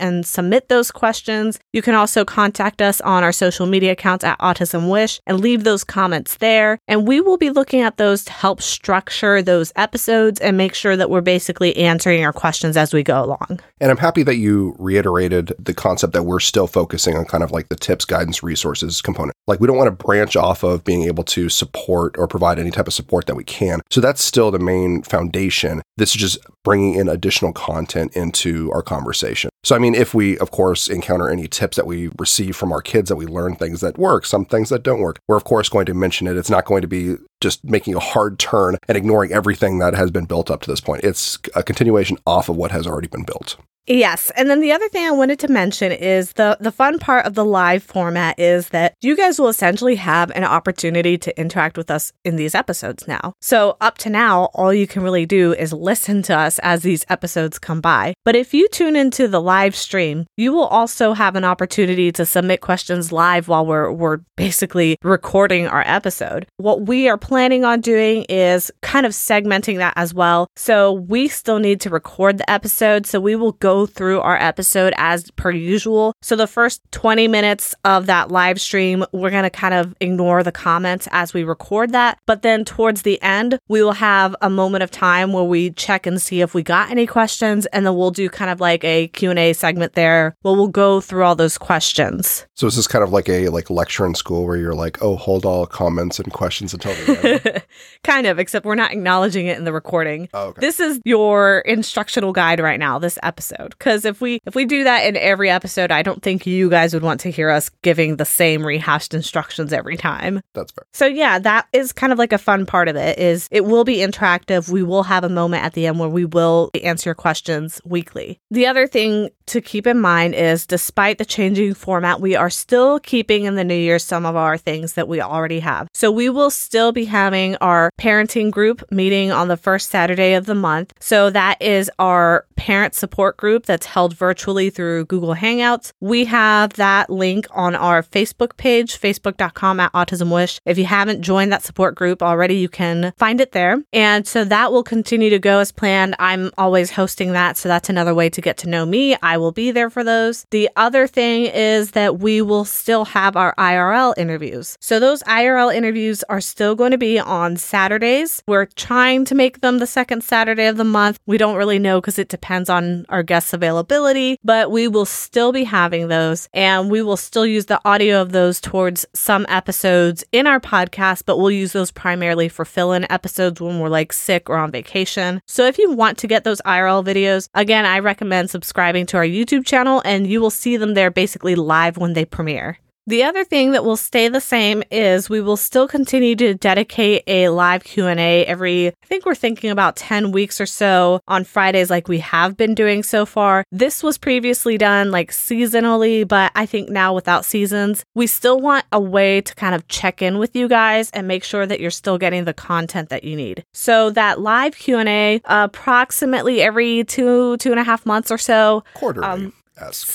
and 0.00 0.26
submit 0.26 0.68
those 0.68 0.90
questions. 0.90 1.58
You 1.72 1.80
can 1.80 1.94
also 1.94 2.24
contact 2.26 2.82
us 2.82 3.00
on 3.00 3.24
our 3.24 3.32
social 3.32 3.66
media 3.66 3.89
accounts 3.90 4.24
at 4.24 4.38
Autism 4.38 4.90
Wish 4.90 5.20
and 5.26 5.40
leave 5.40 5.64
those 5.64 5.84
comments 5.84 6.36
there. 6.36 6.78
And 6.88 7.06
we 7.06 7.20
will 7.20 7.36
be 7.36 7.50
looking 7.50 7.80
at 7.80 7.96
those 7.96 8.24
to 8.24 8.32
help 8.32 8.62
structure 8.62 9.42
those 9.42 9.72
episodes 9.76 10.40
and 10.40 10.56
make 10.56 10.74
sure 10.74 10.96
that 10.96 11.10
we're 11.10 11.20
basically 11.20 11.76
answering 11.76 12.20
your 12.20 12.32
questions 12.32 12.76
as 12.76 12.94
we 12.94 13.02
go 13.02 13.22
along. 13.22 13.60
And 13.80 13.90
I'm 13.90 13.96
happy 13.96 14.22
that 14.22 14.36
you 14.36 14.74
reiterated 14.78 15.52
the 15.58 15.74
concept 15.74 16.12
that 16.12 16.22
we're 16.22 16.40
still 16.40 16.66
focusing 16.66 17.16
on 17.16 17.24
kind 17.24 17.42
of 17.42 17.50
like 17.50 17.68
the 17.68 17.76
tips, 17.76 18.04
guidance, 18.04 18.42
resources 18.42 19.02
component. 19.02 19.34
Like 19.46 19.60
we 19.60 19.66
don't 19.66 19.76
want 19.76 19.88
to 19.88 20.04
branch 20.04 20.36
off 20.36 20.62
of 20.62 20.84
being 20.84 21.02
able 21.02 21.24
to 21.24 21.48
support 21.48 22.16
or 22.18 22.26
provide 22.26 22.58
any 22.58 22.70
type 22.70 22.86
of 22.86 22.94
support 22.94 23.26
that 23.26 23.36
we 23.36 23.44
can. 23.44 23.80
So 23.90 24.00
that's 24.00 24.22
still 24.22 24.50
the 24.50 24.58
main 24.58 25.02
foundation. 25.02 25.82
This 25.96 26.10
is 26.10 26.16
just 26.16 26.38
bringing 26.64 26.94
in 26.94 27.08
additional 27.08 27.52
content 27.52 28.16
into 28.16 28.70
our 28.72 28.82
conversation. 28.82 29.49
So, 29.62 29.76
I 29.76 29.78
mean, 29.78 29.94
if 29.94 30.14
we, 30.14 30.38
of 30.38 30.50
course, 30.50 30.88
encounter 30.88 31.28
any 31.28 31.46
tips 31.46 31.76
that 31.76 31.86
we 31.86 32.10
receive 32.18 32.56
from 32.56 32.72
our 32.72 32.80
kids 32.80 33.10
that 33.10 33.16
we 33.16 33.26
learn 33.26 33.56
things 33.56 33.80
that 33.82 33.98
work, 33.98 34.24
some 34.24 34.46
things 34.46 34.70
that 34.70 34.82
don't 34.82 35.00
work, 35.00 35.18
we're, 35.28 35.36
of 35.36 35.44
course, 35.44 35.68
going 35.68 35.86
to 35.86 35.94
mention 35.94 36.26
it. 36.26 36.36
It's 36.36 36.50
not 36.50 36.64
going 36.64 36.80
to 36.80 36.88
be 36.88 37.16
just 37.40 37.62
making 37.62 37.94
a 37.94 38.00
hard 38.00 38.38
turn 38.38 38.76
and 38.88 38.96
ignoring 38.96 39.32
everything 39.32 39.78
that 39.78 39.94
has 39.94 40.10
been 40.10 40.24
built 40.24 40.50
up 40.50 40.62
to 40.62 40.70
this 40.70 40.80
point. 40.80 41.04
It's 41.04 41.38
a 41.54 41.62
continuation 41.62 42.16
off 42.26 42.48
of 42.48 42.56
what 42.56 42.70
has 42.70 42.86
already 42.86 43.08
been 43.08 43.24
built. 43.24 43.56
Yes, 43.90 44.30
and 44.36 44.48
then 44.48 44.60
the 44.60 44.70
other 44.70 44.88
thing 44.88 45.04
I 45.04 45.10
wanted 45.10 45.40
to 45.40 45.48
mention 45.48 45.90
is 45.90 46.34
the 46.34 46.56
the 46.60 46.70
fun 46.70 47.00
part 47.00 47.26
of 47.26 47.34
the 47.34 47.44
live 47.44 47.82
format 47.82 48.38
is 48.38 48.68
that 48.68 48.94
you 49.00 49.16
guys 49.16 49.40
will 49.40 49.48
essentially 49.48 49.96
have 49.96 50.30
an 50.30 50.44
opportunity 50.44 51.18
to 51.18 51.40
interact 51.40 51.76
with 51.76 51.90
us 51.90 52.12
in 52.24 52.36
these 52.36 52.54
episodes 52.54 53.08
now. 53.08 53.32
So 53.40 53.76
up 53.80 53.98
to 53.98 54.08
now, 54.08 54.44
all 54.54 54.72
you 54.72 54.86
can 54.86 55.02
really 55.02 55.26
do 55.26 55.52
is 55.54 55.72
listen 55.72 56.22
to 56.22 56.38
us 56.38 56.60
as 56.60 56.82
these 56.82 57.04
episodes 57.08 57.58
come 57.58 57.80
by. 57.80 58.14
But 58.24 58.36
if 58.36 58.54
you 58.54 58.68
tune 58.68 58.94
into 58.94 59.26
the 59.26 59.40
live 59.40 59.74
stream, 59.74 60.24
you 60.36 60.52
will 60.52 60.66
also 60.66 61.12
have 61.12 61.34
an 61.34 61.44
opportunity 61.44 62.12
to 62.12 62.24
submit 62.24 62.60
questions 62.60 63.10
live 63.10 63.48
while 63.48 63.66
we're 63.66 63.90
we're 63.90 64.18
basically 64.36 64.98
recording 65.02 65.66
our 65.66 65.82
episode. 65.84 66.46
What 66.58 66.82
we 66.82 67.08
are 67.08 67.18
planning 67.18 67.64
on 67.64 67.80
doing 67.80 68.24
is 68.28 68.70
kind 68.82 69.04
of 69.04 69.10
segmenting 69.10 69.78
that 69.78 69.94
as 69.96 70.14
well. 70.14 70.46
So 70.54 70.92
we 70.92 71.26
still 71.26 71.58
need 71.58 71.80
to 71.80 71.90
record 71.90 72.38
the 72.38 72.48
episode, 72.48 73.04
so 73.04 73.18
we 73.18 73.34
will 73.34 73.52
go 73.52 73.79
through 73.86 74.20
our 74.20 74.36
episode 74.36 74.92
as 74.96 75.30
per 75.32 75.50
usual. 75.50 76.12
So 76.22 76.36
the 76.36 76.48
first 76.48 76.82
20 76.90 77.28
minutes 77.28 77.74
of 77.84 78.06
that 78.06 78.30
live 78.30 78.60
stream, 78.60 79.04
we're 79.12 79.30
going 79.30 79.44
to 79.44 79.50
kind 79.50 79.74
of 79.74 79.94
ignore 80.00 80.42
the 80.42 80.52
comments 80.52 81.06
as 81.12 81.32
we 81.32 81.44
record 81.44 81.92
that. 81.92 82.18
But 82.26 82.42
then 82.42 82.64
towards 82.64 83.02
the 83.02 83.20
end, 83.22 83.58
we 83.68 83.82
will 83.82 83.92
have 83.92 84.34
a 84.42 84.50
moment 84.50 84.82
of 84.82 84.90
time 84.90 85.32
where 85.32 85.44
we 85.44 85.70
check 85.70 86.06
and 86.06 86.20
see 86.20 86.40
if 86.40 86.54
we 86.54 86.64
got 86.64 86.90
any 86.90 87.06
questions 87.06 87.66
and 87.66 87.86
then 87.86 87.94
we'll 87.94 88.10
do 88.10 88.28
kind 88.28 88.50
of 88.50 88.60
like 88.60 88.82
a 88.82 89.08
Q&A 89.08 89.52
segment 89.52 89.92
there 89.94 90.34
where 90.42 90.54
we'll 90.54 90.68
go 90.68 91.00
through 91.00 91.22
all 91.22 91.36
those 91.36 91.56
questions. 91.56 92.46
So 92.56 92.66
this 92.66 92.74
is 92.74 92.80
this 92.80 92.88
kind 92.88 93.04
of 93.04 93.12
like 93.12 93.28
a 93.28 93.50
like 93.50 93.68
lecture 93.68 94.06
in 94.06 94.14
school 94.14 94.46
where 94.46 94.56
you're 94.56 94.74
like, 94.74 95.02
"Oh, 95.02 95.16
hold 95.16 95.44
all 95.44 95.66
comments 95.66 96.18
and 96.18 96.32
questions 96.32 96.72
until 96.72 96.94
the 96.94 97.42
end." 97.44 97.62
kind 98.04 98.26
of, 98.26 98.38
except 98.38 98.64
we're 98.64 98.74
not 98.74 98.92
acknowledging 98.92 99.46
it 99.46 99.58
in 99.58 99.64
the 99.64 99.72
recording. 99.72 100.30
Oh, 100.32 100.48
okay. 100.48 100.60
This 100.60 100.80
is 100.80 100.98
your 101.04 101.58
instructional 101.60 102.32
guide 102.32 102.58
right 102.58 102.80
now, 102.80 102.98
this 102.98 103.18
episode. 103.22 103.59
Cuz 103.78 104.04
if 104.04 104.20
we 104.20 104.40
if 104.46 104.54
we 104.54 104.64
do 104.64 104.84
that 104.84 105.06
in 105.06 105.16
every 105.16 105.50
episode, 105.50 105.90
I 105.90 106.02
don't 106.02 106.22
think 106.22 106.46
you 106.46 106.70
guys 106.70 106.94
would 106.94 107.02
want 107.02 107.20
to 107.20 107.30
hear 107.30 107.50
us 107.50 107.70
giving 107.82 108.16
the 108.16 108.24
same 108.24 108.66
rehashed 108.66 109.14
instructions 109.14 109.72
every 109.72 109.96
time. 109.96 110.40
That's 110.54 110.72
fair. 110.72 110.84
So 110.92 111.06
yeah, 111.06 111.38
that 111.38 111.66
is 111.72 111.92
kind 111.92 112.12
of 112.12 112.18
like 112.18 112.32
a 112.32 112.38
fun 112.38 112.66
part 112.66 112.88
of 112.88 112.96
it 112.96 113.18
is 113.18 113.48
it 113.50 113.64
will 113.64 113.84
be 113.84 113.96
interactive. 113.98 114.68
We 114.68 114.82
will 114.82 115.04
have 115.04 115.24
a 115.24 115.28
moment 115.28 115.64
at 115.64 115.74
the 115.74 115.86
end 115.86 115.98
where 115.98 116.08
we 116.08 116.24
will 116.24 116.70
answer 116.82 117.10
your 117.10 117.14
questions 117.14 117.80
weekly. 117.84 118.40
The 118.50 118.66
other 118.66 118.86
thing 118.86 119.30
to 119.50 119.60
keep 119.60 119.86
in 119.86 119.98
mind 120.00 120.34
is 120.34 120.64
despite 120.66 121.18
the 121.18 121.24
changing 121.24 121.74
format, 121.74 122.20
we 122.20 122.36
are 122.36 122.50
still 122.50 123.00
keeping 123.00 123.44
in 123.44 123.56
the 123.56 123.64
new 123.64 123.74
year 123.74 123.98
some 123.98 124.24
of 124.24 124.36
our 124.36 124.56
things 124.56 124.92
that 124.94 125.08
we 125.08 125.20
already 125.20 125.58
have. 125.60 125.88
So 125.92 126.10
we 126.10 126.30
will 126.30 126.50
still 126.50 126.92
be 126.92 127.04
having 127.04 127.56
our 127.56 127.90
parenting 127.98 128.52
group 128.52 128.84
meeting 128.92 129.32
on 129.32 129.48
the 129.48 129.56
first 129.56 129.90
Saturday 129.90 130.34
of 130.34 130.46
the 130.46 130.54
month. 130.54 130.92
So 131.00 131.30
that 131.30 131.60
is 131.60 131.90
our 131.98 132.46
parent 132.54 132.94
support 132.94 133.36
group 133.36 133.66
that's 133.66 133.86
held 133.86 134.14
virtually 134.14 134.70
through 134.70 135.06
Google 135.06 135.34
Hangouts. 135.34 135.92
We 136.00 136.26
have 136.26 136.74
that 136.74 137.10
link 137.10 137.46
on 137.50 137.74
our 137.74 138.02
Facebook 138.02 138.56
page, 138.56 139.00
facebook.com 139.00 139.80
at 139.80 139.92
Autism 139.92 140.32
Wish. 140.32 140.60
If 140.64 140.78
you 140.78 140.84
haven't 140.84 141.22
joined 141.22 141.52
that 141.52 141.62
support 141.62 141.96
group 141.96 142.22
already, 142.22 142.54
you 142.54 142.68
can 142.68 143.12
find 143.16 143.40
it 143.40 143.52
there. 143.52 143.82
And 143.92 144.26
so 144.26 144.44
that 144.44 144.70
will 144.70 144.84
continue 144.84 145.30
to 145.30 145.38
go 145.38 145.58
as 145.58 145.72
planned. 145.72 146.14
I'm 146.18 146.52
always 146.56 146.92
hosting 146.92 147.32
that. 147.32 147.56
So 147.56 147.68
that's 147.68 147.88
another 147.88 148.14
way 148.14 148.30
to 148.30 148.40
get 148.40 148.58
to 148.58 148.68
know 148.68 148.86
me. 148.86 149.16
I 149.22 149.39
will 149.40 149.52
be 149.52 149.70
there 149.70 149.90
for 149.90 150.04
those. 150.04 150.46
The 150.50 150.68
other 150.76 151.06
thing 151.06 151.46
is 151.46 151.92
that 151.92 152.18
we 152.20 152.42
will 152.42 152.64
still 152.64 153.06
have 153.06 153.36
our 153.36 153.54
IRL 153.56 154.14
interviews. 154.16 154.76
So 154.80 155.00
those 155.00 155.22
IRL 155.24 155.74
interviews 155.74 156.22
are 156.24 156.40
still 156.40 156.74
going 156.74 156.92
to 156.92 156.98
be 156.98 157.18
on 157.18 157.56
Saturdays. 157.56 158.42
We're 158.46 158.66
trying 158.66 159.24
to 159.26 159.34
make 159.34 159.60
them 159.60 159.78
the 159.78 159.86
second 159.86 160.22
Saturday 160.22 160.66
of 160.66 160.76
the 160.76 160.84
month. 160.84 161.18
We 161.26 161.38
don't 161.38 161.56
really 161.56 161.78
know 161.78 162.00
because 162.00 162.18
it 162.18 162.28
depends 162.28 162.68
on 162.68 163.06
our 163.08 163.22
guests' 163.22 163.52
availability, 163.52 164.38
but 164.44 164.70
we 164.70 164.88
will 164.88 165.04
still 165.04 165.52
be 165.52 165.64
having 165.64 166.08
those 166.08 166.48
and 166.52 166.90
we 166.90 167.02
will 167.02 167.16
still 167.16 167.46
use 167.46 167.66
the 167.66 167.80
audio 167.84 168.20
of 168.20 168.32
those 168.32 168.60
towards 168.60 169.06
some 169.14 169.46
episodes 169.48 170.24
in 170.32 170.46
our 170.46 170.60
podcast, 170.60 171.22
but 171.26 171.38
we'll 171.38 171.50
use 171.50 171.72
those 171.72 171.90
primarily 171.90 172.48
for 172.48 172.64
fill 172.64 172.92
in 172.92 173.10
episodes 173.10 173.60
when 173.60 173.80
we're 173.80 173.88
like 173.88 174.12
sick 174.12 174.48
or 174.50 174.56
on 174.56 174.70
vacation. 174.70 175.40
So 175.46 175.66
if 175.66 175.78
you 175.78 175.92
want 175.92 176.18
to 176.18 176.26
get 176.26 176.44
those 176.44 176.60
IRL 176.62 177.04
videos, 177.04 177.48
again, 177.54 177.84
I 177.84 177.98
recommend 177.98 178.50
subscribing 178.50 179.06
to 179.06 179.16
our 179.16 179.24
YouTube 179.30 179.64
channel 179.64 180.02
and 180.04 180.26
you 180.26 180.40
will 180.40 180.50
see 180.50 180.76
them 180.76 180.94
there 180.94 181.10
basically 181.10 181.54
live 181.54 181.96
when 181.96 182.12
they 182.12 182.24
premiere. 182.24 182.78
The 183.10 183.24
other 183.24 183.42
thing 183.42 183.72
that 183.72 183.84
will 183.84 183.96
stay 183.96 184.28
the 184.28 184.40
same 184.40 184.84
is 184.88 185.28
we 185.28 185.40
will 185.40 185.56
still 185.56 185.88
continue 185.88 186.36
to 186.36 186.54
dedicate 186.54 187.24
a 187.26 187.48
live 187.48 187.82
Q&A 187.82 188.46
every 188.46 188.86
I 188.86 189.06
think 189.06 189.26
we're 189.26 189.34
thinking 189.34 189.72
about 189.72 189.96
10 189.96 190.30
weeks 190.30 190.60
or 190.60 190.66
so 190.66 191.18
on 191.26 191.42
Fridays 191.42 191.90
like 191.90 192.06
we 192.06 192.20
have 192.20 192.56
been 192.56 192.72
doing 192.72 193.02
so 193.02 193.26
far. 193.26 193.64
This 193.72 194.04
was 194.04 194.16
previously 194.16 194.78
done 194.78 195.10
like 195.10 195.32
seasonally, 195.32 196.26
but 196.26 196.52
I 196.54 196.66
think 196.66 196.88
now 196.88 197.12
without 197.12 197.44
seasons, 197.44 198.04
we 198.14 198.28
still 198.28 198.60
want 198.60 198.84
a 198.92 199.00
way 199.00 199.40
to 199.40 199.56
kind 199.56 199.74
of 199.74 199.88
check 199.88 200.22
in 200.22 200.38
with 200.38 200.54
you 200.54 200.68
guys 200.68 201.10
and 201.10 201.26
make 201.26 201.42
sure 201.42 201.66
that 201.66 201.80
you're 201.80 201.90
still 201.90 202.16
getting 202.16 202.44
the 202.44 202.54
content 202.54 203.08
that 203.08 203.24
you 203.24 203.34
need. 203.34 203.64
So 203.72 204.10
that 204.10 204.40
live 204.40 204.76
Q&A 204.76 205.40
approximately 205.46 206.62
every 206.62 207.02
two, 207.02 207.56
two 207.56 207.72
and 207.72 207.80
a 207.80 207.84
half 207.84 208.06
months 208.06 208.30
or 208.30 208.38
so. 208.38 208.84
Quarterly. 208.94 209.26
Um. 209.26 209.52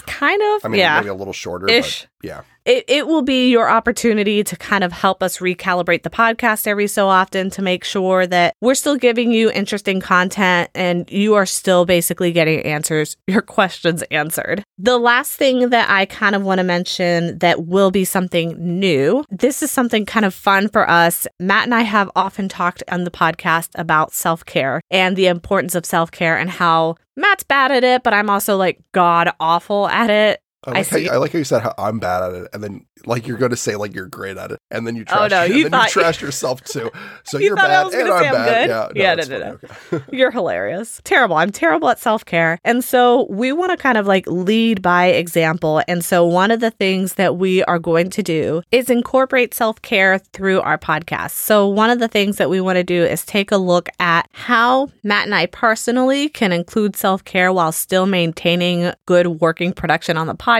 Kind 0.06 0.42
of. 0.42 0.66
I 0.66 0.68
mean, 0.68 0.80
yeah. 0.80 0.98
maybe 0.98 1.10
a 1.10 1.16
little 1.16 1.34
shorter, 1.34 1.68
Ish. 1.68 2.08
Yeah. 2.26 2.42
it, 2.66 2.84
it 2.88 3.08
will 3.08 3.22
be 3.22 3.50
your 3.50 3.70
opportunity 3.70 4.44
to 4.44 4.56
kind 4.58 4.84
of 4.84 4.92
help 4.92 5.22
us 5.22 5.38
recalibrate 5.38 6.04
the 6.04 6.10
podcast 6.10 6.66
every 6.66 6.88
so 6.88 7.08
often 7.08 7.50
to 7.52 7.62
make 7.62 7.84
sure 7.84 8.26
that 8.26 8.56
we're 8.62 8.76
still 8.76 8.96
giving 8.96 9.32
you 9.32 9.52
interesting 9.52 10.02
content 10.02 10.70
and 10.74 11.10
you 11.12 11.36
are 11.36 11.46
still 11.46 11.86
basically 11.86 12.32
getting 12.32 12.62
answers, 12.62 13.16
your 13.28 13.42
questions 13.42 14.02
answered. 14.10 14.64
The 14.78 14.98
last 14.98 15.34
thing 15.34 15.70
that 15.70 15.90
I 15.90 16.06
kind 16.06 16.36
of 16.36 16.44
want 16.44 16.58
to 16.60 16.64
mention 16.64 17.38
that 17.40 17.66
will 17.66 17.92
be 17.92 18.06
something 18.06 18.56
new, 18.58 19.24
this 19.30 19.62
is 19.62 19.72
something 19.72 20.06
kind 20.06 20.26
of 20.26 20.34
fun 20.34 20.68
for 20.68 20.90
us. 20.90 21.28
Matt 21.40 21.66
and 21.66 21.76
I 21.76 21.82
have 21.82 22.10
often 22.16 22.50
talked 22.50 22.84
on 22.90 23.04
the 23.04 23.12
podcast 23.12 23.70
about 23.76 24.14
self 24.14 24.44
care 24.44 24.82
and 24.90 25.16
the 25.16 25.28
importance 25.28 25.76
of 25.76 25.86
self 25.86 26.12
care 26.12 26.38
and 26.38 26.50
how 26.50 26.96
Matt's 27.18 27.44
bad 27.44 27.72
at 27.72 27.84
it, 27.84 28.04
but 28.04 28.14
I'm 28.14 28.30
also 28.30 28.58
like 28.58 28.82
god 28.92 29.32
awful 29.40 29.88
at 29.88 30.10
it. 30.10 30.42
I 30.66 30.72
I 30.72 30.74
like, 30.80 30.88
how 30.90 30.98
see. 30.98 31.04
you, 31.06 31.10
I 31.12 31.18
like 31.18 31.32
how 31.34 31.38
you 31.40 31.44
said 31.46 31.62
how 31.62 31.74
I'm 31.78 32.00
bad 32.00 32.24
at 32.24 32.34
it, 32.34 32.48
and 32.54 32.64
then 32.64 32.86
like 33.06 33.28
you're 33.28 33.38
going 33.38 33.52
to 33.52 33.58
say 33.58 33.76
like 33.76 33.94
you're 33.94 34.08
great 34.08 34.38
at 34.38 34.52
it, 34.52 34.60
and 34.72 34.86
then 34.88 34.96
you 34.96 35.06
trash, 35.06 35.20
Oh, 35.22 35.28
no, 35.28 35.44
and 35.46 35.54
you 35.54 35.70
thought- 35.70 35.86
you 35.96 36.02
trash 36.02 36.22
yourself 36.22 36.64
too. 36.64 36.90
So 37.24 37.38
You 37.46 37.54
I 37.54 37.56
bad, 37.56 37.94
and 37.94 38.10
I'm 38.10 38.24
I'm 38.26 38.32
bad. 38.34 38.68
good? 38.68 38.98
Yeah, 38.98 39.04
Yeah, 39.04 39.16
that's 39.16 39.30
no, 39.30 39.40
no. 39.40 39.60
Okay. 39.94 40.04
You're 40.18 40.32
hilarious. 40.32 41.02
Terrible. 41.04 41.36
I'm 41.36 41.52
terrible 41.52 41.90
at 41.90 42.00
self 42.00 42.26
care. 42.26 42.60
And 42.64 42.84
so 42.84 43.28
we 43.30 43.52
want 43.52 43.72
to 43.72 43.78
kind 43.78 43.98
of 43.98 44.08
like 44.08 44.26
lead 44.28 44.82
by 44.82 45.08
example. 45.08 45.82
And 45.88 46.04
so 46.04 46.26
one 46.26 46.50
of 46.52 46.60
the 46.62 46.72
things 46.72 47.14
that 47.16 47.38
we 47.38 47.64
are 47.66 47.80
going 47.80 48.10
to 48.12 48.24
do 48.24 48.62
is 48.72 48.90
incorporate 48.90 49.54
self 49.54 49.82
care 49.82 50.18
through 50.20 50.62
our 50.62 50.78
podcast. 50.78 51.32
So 51.32 51.68
one 51.68 51.90
of 51.90 52.00
the 52.00 52.08
things 52.08 52.38
that 52.38 52.50
we 52.50 52.60
want 52.62 52.78
to 52.78 52.84
do 52.84 53.04
is 53.04 53.26
take 53.26 53.52
a 53.52 53.58
look 53.58 53.90
at 54.00 54.28
how 54.32 54.90
Matt 55.04 55.26
and 55.26 55.36
I 55.36 55.46
personally 55.48 56.30
can 56.30 56.52
include 56.52 56.96
self 56.96 57.24
care 57.24 57.52
while 57.54 57.72
still 57.72 58.06
maintaining 58.06 58.92
good 59.06 59.28
working 59.42 59.74
production 59.74 60.18
on 60.18 60.28
the 60.28 60.34
podcast. 60.36 60.55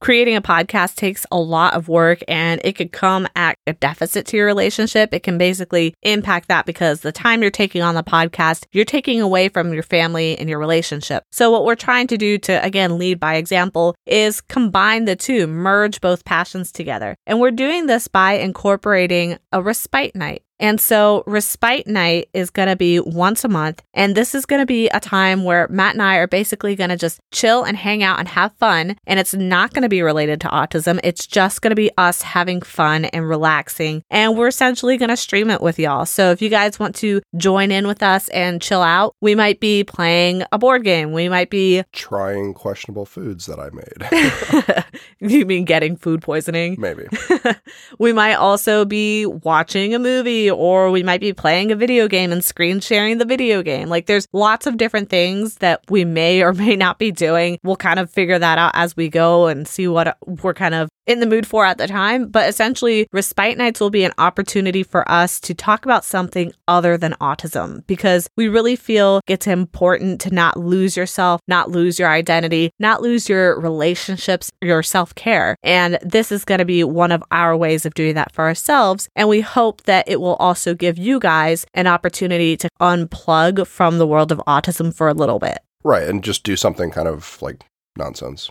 Creating 0.00 0.36
a 0.36 0.42
podcast 0.42 0.96
takes 0.96 1.24
a 1.30 1.38
lot 1.38 1.74
of 1.74 1.88
work 1.88 2.20
and 2.28 2.60
it 2.64 2.72
could 2.74 2.92
come 2.92 3.26
at 3.36 3.56
a 3.66 3.72
deficit 3.72 4.26
to 4.26 4.36
your 4.36 4.46
relationship. 4.46 5.14
It 5.14 5.22
can 5.22 5.38
basically 5.38 5.94
impact 6.02 6.48
that 6.48 6.66
because 6.66 7.00
the 7.00 7.12
time 7.12 7.40
you're 7.40 7.50
taking 7.50 7.82
on 7.82 7.94
the 7.94 8.02
podcast, 8.02 8.66
you're 8.72 8.84
taking 8.84 9.20
away 9.20 9.48
from 9.48 9.72
your 9.72 9.82
family 9.82 10.38
and 10.38 10.48
your 10.48 10.58
relationship. 10.58 11.24
So, 11.30 11.50
what 11.50 11.64
we're 11.64 11.74
trying 11.74 12.08
to 12.08 12.18
do 12.18 12.38
to, 12.38 12.64
again, 12.64 12.98
lead 12.98 13.18
by 13.20 13.36
example 13.36 13.94
is 14.06 14.40
combine 14.40 15.04
the 15.04 15.16
two, 15.16 15.46
merge 15.46 16.00
both 16.00 16.24
passions 16.24 16.72
together. 16.72 17.16
And 17.26 17.40
we're 17.40 17.50
doing 17.52 17.86
this 17.86 18.08
by 18.08 18.32
incorporating 18.32 19.38
a 19.52 19.62
respite 19.62 20.14
night. 20.14 20.42
And 20.60 20.80
so, 20.80 21.24
Respite 21.26 21.86
Night 21.86 22.28
is 22.32 22.50
going 22.50 22.68
to 22.68 22.76
be 22.76 23.00
once 23.00 23.44
a 23.44 23.48
month. 23.48 23.82
And 23.94 24.14
this 24.14 24.34
is 24.34 24.46
going 24.46 24.60
to 24.60 24.66
be 24.66 24.88
a 24.88 25.00
time 25.00 25.44
where 25.44 25.66
Matt 25.68 25.94
and 25.94 26.02
I 26.02 26.16
are 26.16 26.28
basically 26.28 26.76
going 26.76 26.90
to 26.90 26.96
just 26.96 27.20
chill 27.32 27.64
and 27.64 27.76
hang 27.76 28.02
out 28.02 28.20
and 28.20 28.28
have 28.28 28.52
fun. 28.54 28.96
And 29.06 29.18
it's 29.18 29.34
not 29.34 29.72
going 29.72 29.82
to 29.82 29.88
be 29.88 30.02
related 30.02 30.40
to 30.42 30.48
autism. 30.48 31.00
It's 31.02 31.26
just 31.26 31.62
going 31.62 31.70
to 31.72 31.76
be 31.76 31.90
us 31.98 32.22
having 32.22 32.62
fun 32.62 33.06
and 33.06 33.28
relaxing. 33.28 34.04
And 34.10 34.38
we're 34.38 34.48
essentially 34.48 34.96
going 34.96 35.08
to 35.08 35.16
stream 35.16 35.50
it 35.50 35.60
with 35.60 35.78
y'all. 35.78 36.06
So, 36.06 36.30
if 36.30 36.40
you 36.40 36.48
guys 36.48 36.78
want 36.78 36.94
to 36.96 37.20
join 37.36 37.72
in 37.72 37.86
with 37.88 38.02
us 38.02 38.28
and 38.28 38.62
chill 38.62 38.82
out, 38.82 39.16
we 39.20 39.34
might 39.34 39.58
be 39.58 39.82
playing 39.82 40.44
a 40.52 40.58
board 40.58 40.84
game. 40.84 41.12
We 41.12 41.28
might 41.28 41.50
be, 41.50 41.82
Trying 41.92 42.54
questionable 42.54 43.06
foods 43.06 43.46
that 43.46 43.58
I 43.58 43.70
made, 43.70 44.84
you 45.20 45.44
mean 45.44 45.64
getting 45.64 45.96
food 45.96 46.22
poisoning? 46.22 46.76
maybe. 46.78 47.06
we 47.98 48.12
might 48.12 48.34
also 48.34 48.84
be 48.84 49.26
watching 49.26 49.94
a 49.94 49.98
movie 49.98 50.50
or 50.52 50.90
we 50.90 51.02
might 51.02 51.20
be 51.20 51.32
playing 51.32 51.72
a 51.72 51.76
video 51.76 52.08
game 52.08 52.32
and 52.32 52.44
screen 52.44 52.80
sharing 52.80 53.18
the 53.18 53.24
video 53.24 53.62
game. 53.62 53.88
Like 53.88 54.06
there's 54.06 54.26
lots 54.32 54.66
of 54.66 54.76
different 54.76 55.08
things 55.08 55.56
that 55.56 55.82
we 55.88 56.04
may 56.04 56.42
or 56.42 56.52
may 56.52 56.76
not 56.76 56.98
be 56.98 57.10
doing. 57.10 57.58
We'll 57.62 57.76
kind 57.76 57.98
of 57.98 58.10
figure 58.10 58.38
that 58.38 58.58
out 58.58 58.72
as 58.74 58.96
we 58.96 59.08
go 59.08 59.46
and 59.46 59.66
see 59.66 59.88
what 59.88 60.16
we're 60.26 60.54
kind 60.54 60.74
of 60.74 60.88
in 61.06 61.20
the 61.20 61.26
mood 61.26 61.46
for 61.46 61.64
at 61.64 61.78
the 61.78 61.86
time. 61.86 62.28
But 62.28 62.48
essentially, 62.48 63.06
respite 63.12 63.58
nights 63.58 63.80
will 63.80 63.90
be 63.90 64.04
an 64.04 64.12
opportunity 64.18 64.82
for 64.82 65.10
us 65.10 65.40
to 65.40 65.54
talk 65.54 65.84
about 65.84 66.04
something 66.04 66.52
other 66.68 66.96
than 66.96 67.14
autism 67.20 67.86
because 67.86 68.28
we 68.36 68.48
really 68.48 68.76
feel 68.76 69.20
it's 69.26 69.46
important 69.46 70.20
to 70.22 70.34
not 70.34 70.58
lose 70.58 70.96
yourself, 70.96 71.40
not 71.48 71.70
lose 71.70 71.98
your 71.98 72.08
identity, 72.08 72.70
not 72.78 73.02
lose 73.02 73.28
your 73.28 73.58
relationships, 73.60 74.50
your 74.60 74.82
self 74.82 75.14
care. 75.14 75.56
And 75.62 75.98
this 76.02 76.32
is 76.32 76.44
going 76.44 76.58
to 76.58 76.64
be 76.64 76.84
one 76.84 77.12
of 77.12 77.22
our 77.30 77.56
ways 77.56 77.86
of 77.86 77.94
doing 77.94 78.14
that 78.14 78.32
for 78.32 78.44
ourselves. 78.44 79.08
And 79.16 79.28
we 79.28 79.40
hope 79.40 79.82
that 79.84 80.08
it 80.08 80.20
will 80.20 80.36
also 80.36 80.74
give 80.74 80.98
you 80.98 81.18
guys 81.18 81.66
an 81.74 81.86
opportunity 81.86 82.56
to 82.56 82.68
unplug 82.80 83.66
from 83.66 83.98
the 83.98 84.06
world 84.06 84.32
of 84.32 84.42
autism 84.46 84.94
for 84.94 85.08
a 85.08 85.14
little 85.14 85.38
bit, 85.38 85.58
Right, 85.84 86.08
and 86.08 86.22
just 86.22 86.44
do 86.44 86.56
something 86.56 86.90
kind 86.90 87.08
of 87.08 87.40
like 87.42 87.64
nonsense, 87.96 88.50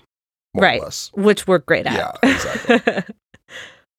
Right. 0.53 0.81
which 1.13 1.47
we're 1.47 1.59
great 1.59 1.87
at. 1.87 1.93
Yeah, 1.93 2.29
exactly. 2.29 3.03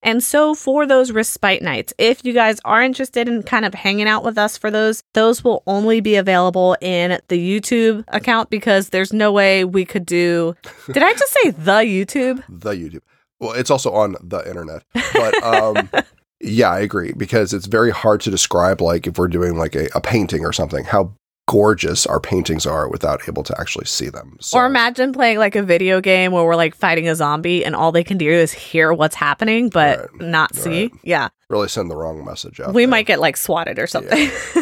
And 0.03 0.23
so 0.23 0.55
for 0.55 0.85
those 0.85 1.13
respite 1.13 1.63
nights, 1.63 1.95
if 1.97 2.25
you 2.25 2.33
guys 2.33 2.59
are 2.65 2.83
interested 2.83 3.29
in 3.29 3.43
kind 3.45 3.65
of 3.65 3.73
hanging 3.73 4.09
out 4.09 4.25
with 4.25 4.37
us 4.37 4.57
for 4.57 4.71
those, 4.71 5.05
those 5.15 5.45
will 5.45 5.63
only 5.67 6.01
be 6.01 6.17
available 6.17 6.77
in 6.81 7.21
the 7.29 7.39
YouTube 7.39 8.05
account 8.09 8.51
because 8.51 8.89
there's 8.89 9.13
no 9.13 9.31
way 9.31 9.65
we 9.65 9.85
could 9.85 10.05
do 10.05 10.57
Did 10.93 11.03
I 11.05 11.13
just 11.13 11.33
say 11.33 11.51
the 11.51 11.81
YouTube? 11.83 12.43
the 12.49 12.73
YouTube. 12.73 13.03
Well, 13.39 13.53
it's 13.53 13.71
also 13.71 13.93
on 13.93 14.17
the 14.21 14.39
internet, 14.49 14.85
but 15.13 15.43
um, 15.43 15.89
yeah, 16.41 16.71
I 16.71 16.81
agree 16.81 17.13
because 17.17 17.53
it's 17.53 17.67
very 17.67 17.91
hard 17.91 18.21
to 18.23 18.31
describe. 18.31 18.81
Like 18.81 19.07
if 19.07 19.19
we're 19.19 19.29
doing 19.29 19.57
like 19.57 19.75
a, 19.75 19.89
a 19.95 20.01
painting 20.01 20.45
or 20.45 20.53
something, 20.53 20.85
how 20.85 21.13
gorgeous 21.53 22.07
our 22.07 22.19
paintings 22.19 22.65
are 22.65 22.89
without 22.89 23.21
able 23.29 23.43
to 23.43 23.55
actually 23.61 23.85
see 23.85 24.09
them. 24.09 24.39
So, 24.41 24.57
Or 24.59 24.65
imagine 24.65 25.13
playing 25.13 25.37
like 25.39 25.55
a 25.55 25.63
video 25.63 26.01
game 26.01 26.33
where 26.33 26.45
we're 26.45 26.57
like 26.57 26.75
fighting 26.75 27.09
a 27.09 27.15
zombie 27.15 27.63
and 27.63 27.77
all 27.77 27.93
they 27.93 28.03
can 28.05 28.17
do 28.17 28.31
is 28.31 28.53
hear 28.53 28.91
what's 28.93 29.15
happening 29.15 29.69
but 29.69 29.99
Right. 29.99 30.21
not 30.23 30.55
see. 30.55 30.85
Right. 30.85 30.93
Yeah. 31.03 31.29
really 31.51 31.69
send 31.69 31.91
the 31.91 31.97
wrong 31.97 32.25
message 32.25 32.59
out. 32.61 32.73
we 32.73 32.85
there. 32.85 32.89
might 32.91 33.05
get 33.07 33.21
like 33.21 33.37
swatted 33.37 33.79
or 33.79 33.87
something. 33.87 34.19
yeah, 34.19 34.62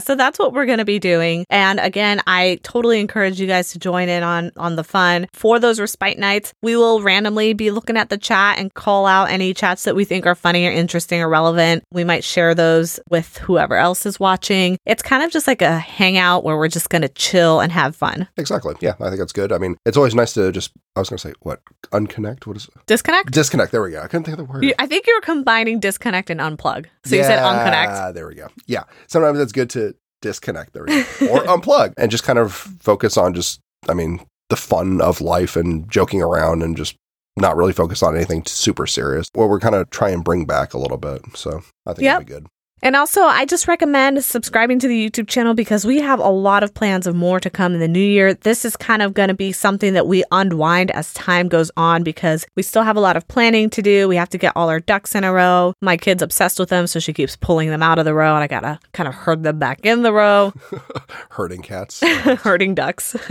so 0.00 0.14
that's 0.14 0.38
what 0.38 0.52
we're 0.52 0.66
going 0.66 0.78
to 0.78 0.84
be 0.84 0.98
doing. 0.98 1.44
And 1.50 1.78
again, 1.80 2.20
I 2.26 2.58
totally 2.62 3.00
encourage 3.00 3.40
you 3.40 3.46
guys 3.46 3.72
to 3.72 3.78
join 3.78 4.08
in 4.08 4.22
on 4.22 4.52
on 4.56 4.76
the 4.76 4.84
fun. 4.84 5.26
For 5.32 5.58
those 5.58 5.80
respite 5.80 6.18
nights, 6.18 6.52
we 6.62 6.76
will 6.76 7.02
randomly 7.02 7.52
be 7.52 7.70
looking 7.70 7.96
at 7.96 8.08
the 8.08 8.18
chat 8.18 8.58
and 8.58 8.72
call 8.72 9.06
out 9.06 9.30
any 9.30 9.54
chats 9.54 9.84
that 9.84 9.94
we 9.94 10.04
think 10.04 10.26
are 10.26 10.34
funny 10.34 10.66
or 10.66 10.70
interesting 10.70 11.20
or 11.20 11.28
relevant. 11.28 11.84
We 11.92 12.04
might 12.04 12.24
share 12.24 12.54
those 12.54 13.00
with 13.10 13.38
whoever 13.38 13.76
else 13.76 14.06
is 14.06 14.18
watching. 14.18 14.78
It's 14.86 15.02
kind 15.02 15.22
of 15.22 15.30
just 15.30 15.46
like 15.46 15.62
a 15.62 15.78
hangout 15.78 16.44
where 16.44 16.56
we're 16.56 16.68
just 16.68 16.90
going 16.90 17.02
to 17.02 17.08
chill 17.08 17.60
and 17.60 17.72
have 17.72 17.94
fun. 17.96 18.28
exactly. 18.36 18.74
Yeah, 18.80 18.94
I 19.00 19.08
think 19.08 19.18
that's 19.18 19.32
good. 19.32 19.52
I 19.52 19.58
mean, 19.58 19.76
it's 19.84 19.96
always 19.96 20.14
nice 20.14 20.34
to 20.34 20.52
just. 20.52 20.72
I 20.98 21.00
was 21.00 21.08
going 21.08 21.18
to 21.18 21.28
say 21.28 21.34
what 21.40 21.60
unconnect. 21.92 22.46
What 22.46 22.56
is 22.56 22.64
it? 22.64 22.74
Disconnect? 22.86 23.30
disconnect? 23.32 23.72
There 23.72 23.82
we 23.82 23.92
go. 23.92 24.00
I 24.02 24.08
couldn't 24.08 24.24
think 24.24 24.38
of 24.38 24.46
the 24.46 24.52
word. 24.52 24.64
You- 24.64 24.74
I 24.78 24.86
think 24.86 25.06
you 25.06 25.14
were 25.14 25.20
combining 25.20 25.80
disconnect 25.80 26.28
and 26.30 26.40
unplug. 26.40 26.86
So 27.04 27.16
you 27.16 27.22
said 27.24 27.38
unconnect. 27.42 28.14
There 28.14 28.26
we 28.26 28.34
go. 28.34 28.48
Yeah. 28.66 28.84
Sometimes 29.06 29.38
it's 29.38 29.52
good 29.52 29.70
to 29.70 29.94
disconnect 30.20 30.72
there 30.72 30.82
or 30.82 30.86
unplug 31.46 31.94
and 31.96 32.10
just 32.10 32.24
kind 32.24 32.38
of 32.38 32.52
focus 32.52 33.16
on 33.16 33.32
just, 33.34 33.60
I 33.88 33.94
mean, 33.94 34.20
the 34.50 34.56
fun 34.56 35.00
of 35.00 35.20
life 35.20 35.54
and 35.56 35.88
joking 35.90 36.20
around 36.22 36.62
and 36.62 36.76
just 36.76 36.96
not 37.36 37.56
really 37.56 37.72
focus 37.72 38.02
on 38.02 38.16
anything 38.16 38.42
super 38.46 38.86
serious. 38.86 39.28
What 39.34 39.48
we're 39.48 39.60
kind 39.60 39.76
of 39.76 39.88
try 39.90 40.10
and 40.10 40.24
bring 40.24 40.44
back 40.44 40.74
a 40.74 40.78
little 40.78 40.96
bit. 40.96 41.22
So 41.36 41.62
I 41.86 41.92
think 41.92 42.04
Yep. 42.04 42.14
it'll 42.22 42.26
be 42.26 42.32
good. 42.32 42.46
And 42.82 42.94
also, 42.94 43.22
I 43.22 43.44
just 43.44 43.66
recommend 43.66 44.24
subscribing 44.24 44.78
to 44.80 44.88
the 44.88 45.10
YouTube 45.10 45.26
channel 45.28 45.54
because 45.54 45.84
we 45.84 46.00
have 46.00 46.20
a 46.20 46.28
lot 46.28 46.62
of 46.62 46.74
plans 46.74 47.06
of 47.06 47.14
more 47.14 47.40
to 47.40 47.50
come 47.50 47.74
in 47.74 47.80
the 47.80 47.88
new 47.88 47.98
year. 47.98 48.34
This 48.34 48.64
is 48.64 48.76
kind 48.76 49.02
of 49.02 49.14
going 49.14 49.28
to 49.28 49.34
be 49.34 49.50
something 49.50 49.94
that 49.94 50.06
we 50.06 50.22
unwind 50.30 50.90
as 50.92 51.12
time 51.14 51.48
goes 51.48 51.70
on 51.76 52.04
because 52.04 52.46
we 52.54 52.62
still 52.62 52.84
have 52.84 52.96
a 52.96 53.00
lot 53.00 53.16
of 53.16 53.26
planning 53.26 53.68
to 53.70 53.82
do. 53.82 54.06
We 54.06 54.16
have 54.16 54.28
to 54.30 54.38
get 54.38 54.52
all 54.54 54.68
our 54.68 54.80
ducks 54.80 55.14
in 55.14 55.24
a 55.24 55.32
row. 55.32 55.74
My 55.80 55.96
kid's 55.96 56.22
obsessed 56.22 56.58
with 56.58 56.68
them, 56.68 56.86
so 56.86 57.00
she 57.00 57.12
keeps 57.12 57.36
pulling 57.36 57.68
them 57.68 57.82
out 57.82 57.98
of 57.98 58.04
the 58.04 58.14
row, 58.14 58.34
and 58.34 58.44
I 58.44 58.46
got 58.46 58.60
to 58.60 58.78
kind 58.92 59.08
of 59.08 59.14
herd 59.14 59.42
them 59.42 59.58
back 59.58 59.80
in 59.82 60.02
the 60.02 60.12
row. 60.12 60.52
Herding 61.30 61.62
cats. 61.62 62.00
herding 62.42 62.74
ducks. 62.74 63.16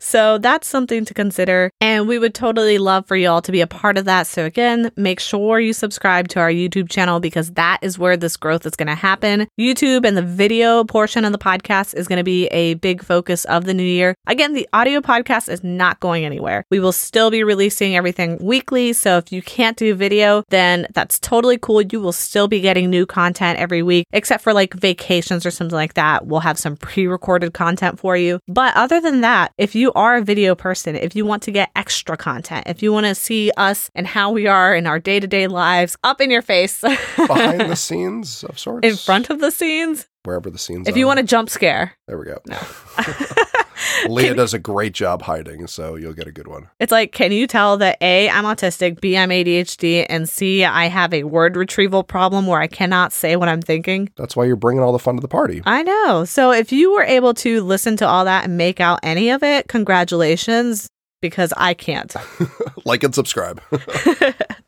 So 0.00 0.38
that's 0.38 0.66
something 0.66 1.04
to 1.04 1.14
consider. 1.14 1.70
And 1.80 2.08
we 2.08 2.18
would 2.18 2.34
totally 2.34 2.78
love 2.78 3.06
for 3.06 3.16
y'all 3.16 3.42
to 3.42 3.52
be 3.52 3.60
a 3.60 3.66
part 3.66 3.98
of 3.98 4.06
that. 4.06 4.26
So 4.26 4.44
again, 4.44 4.90
make 4.96 5.20
sure 5.20 5.60
you 5.60 5.72
subscribe 5.72 6.28
to 6.28 6.40
our 6.40 6.50
YouTube 6.50 6.88
channel 6.88 7.20
because 7.20 7.52
that 7.52 7.78
is 7.82 7.98
where 7.98 8.16
this 8.16 8.36
growth 8.36 8.64
is 8.64 8.74
going 8.74 8.88
to 8.88 8.94
happen. 8.94 9.46
YouTube 9.58 10.06
and 10.06 10.16
the 10.16 10.22
video 10.22 10.84
portion 10.84 11.24
of 11.24 11.32
the 11.32 11.38
podcast 11.38 11.94
is 11.94 12.08
going 12.08 12.16
to 12.16 12.24
be 12.24 12.46
a 12.46 12.74
big 12.74 13.04
focus 13.04 13.44
of 13.44 13.66
the 13.66 13.74
new 13.74 13.84
year. 13.84 14.14
Again, 14.26 14.54
the 14.54 14.68
audio 14.72 15.00
podcast 15.00 15.50
is 15.50 15.62
not 15.62 16.00
going 16.00 16.24
anywhere. 16.24 16.64
We 16.70 16.80
will 16.80 16.92
still 16.92 17.30
be 17.30 17.44
releasing 17.44 17.94
everything 17.94 18.38
weekly. 18.40 18.94
So 18.94 19.18
if 19.18 19.30
you 19.30 19.42
can't 19.42 19.76
do 19.76 19.94
video, 19.94 20.44
then 20.48 20.86
that's 20.94 21.18
totally 21.18 21.58
cool. 21.58 21.82
You 21.82 22.00
will 22.00 22.12
still 22.12 22.48
be 22.48 22.60
getting 22.60 22.88
new 22.88 23.04
content 23.04 23.58
every 23.58 23.82
week, 23.82 24.06
except 24.12 24.42
for 24.42 24.54
like 24.54 24.72
vacations 24.72 25.44
or 25.44 25.50
something 25.50 25.76
like 25.76 25.94
that. 25.94 26.26
We'll 26.26 26.40
have 26.40 26.58
some 26.58 26.76
pre 26.76 27.06
recorded 27.06 27.52
content 27.52 28.00
for 28.00 28.16
you. 28.16 28.40
But 28.48 28.74
other 28.76 29.00
than 29.00 29.20
that, 29.20 29.52
if 29.58 29.74
you 29.74 29.89
are 29.94 30.16
a 30.16 30.22
video 30.22 30.54
person, 30.54 30.96
if 30.96 31.14
you 31.16 31.24
want 31.26 31.42
to 31.44 31.50
get 31.50 31.70
extra 31.76 32.16
content, 32.16 32.64
if 32.66 32.82
you 32.82 32.92
want 32.92 33.06
to 33.06 33.14
see 33.14 33.50
us 33.56 33.90
and 33.94 34.06
how 34.06 34.30
we 34.30 34.46
are 34.46 34.74
in 34.74 34.86
our 34.86 34.98
day 34.98 35.20
to 35.20 35.26
day 35.26 35.46
lives 35.46 35.96
up 36.04 36.20
in 36.20 36.30
your 36.30 36.42
face, 36.42 36.80
Behind 37.16 37.60
the 37.60 37.76
scenes 37.76 38.44
of 38.44 38.58
sorts. 38.58 38.86
in 38.86 38.96
front 38.96 39.30
of 39.30 39.40
the 39.40 39.50
scenes, 39.50 40.06
Wherever 40.24 40.50
the 40.50 40.58
scenes 40.58 40.86
are 40.86 40.90
if 40.90 40.96
are. 40.96 40.98
you 40.98 41.06
want 41.06 41.20
a 41.20 41.22
jump 41.22 41.48
scare, 41.50 41.92
There 42.06 42.18
we 42.18 42.26
go. 42.26 42.38
No. 42.46 42.58
Leah 44.08 44.28
Can- 44.28 44.36
does 44.36 44.54
a 44.54 44.58
great 44.58 44.92
job 44.92 45.22
hiding, 45.22 45.66
so 45.66 45.96
you'll 45.96 46.12
get 46.12 46.26
a 46.26 46.32
good 46.32 46.48
one. 46.48 46.68
It's 46.78 46.92
like, 46.92 47.12
can 47.12 47.32
you 47.32 47.46
tell 47.46 47.76
that 47.78 47.98
A, 48.00 48.28
I'm 48.30 48.44
autistic, 48.44 49.00
B, 49.00 49.16
I'm 49.16 49.30
ADHD, 49.30 50.06
and 50.08 50.28
C, 50.28 50.64
I 50.64 50.86
have 50.86 51.12
a 51.12 51.24
word 51.24 51.56
retrieval 51.56 52.02
problem 52.02 52.46
where 52.46 52.60
I 52.60 52.66
cannot 52.66 53.12
say 53.12 53.36
what 53.36 53.48
I'm 53.48 53.62
thinking? 53.62 54.10
That's 54.16 54.36
why 54.36 54.44
you're 54.44 54.56
bringing 54.56 54.82
all 54.82 54.92
the 54.92 54.98
fun 54.98 55.16
to 55.16 55.20
the 55.20 55.28
party. 55.28 55.62
I 55.66 55.82
know. 55.82 56.24
So 56.24 56.52
if 56.52 56.72
you 56.72 56.92
were 56.92 57.04
able 57.04 57.34
to 57.34 57.62
listen 57.62 57.96
to 57.98 58.06
all 58.06 58.24
that 58.24 58.44
and 58.44 58.56
make 58.56 58.80
out 58.80 59.00
any 59.02 59.30
of 59.30 59.42
it, 59.42 59.68
congratulations, 59.68 60.88
because 61.20 61.52
I 61.56 61.74
can't. 61.74 62.14
like 62.84 63.02
and 63.02 63.14
subscribe. 63.14 63.60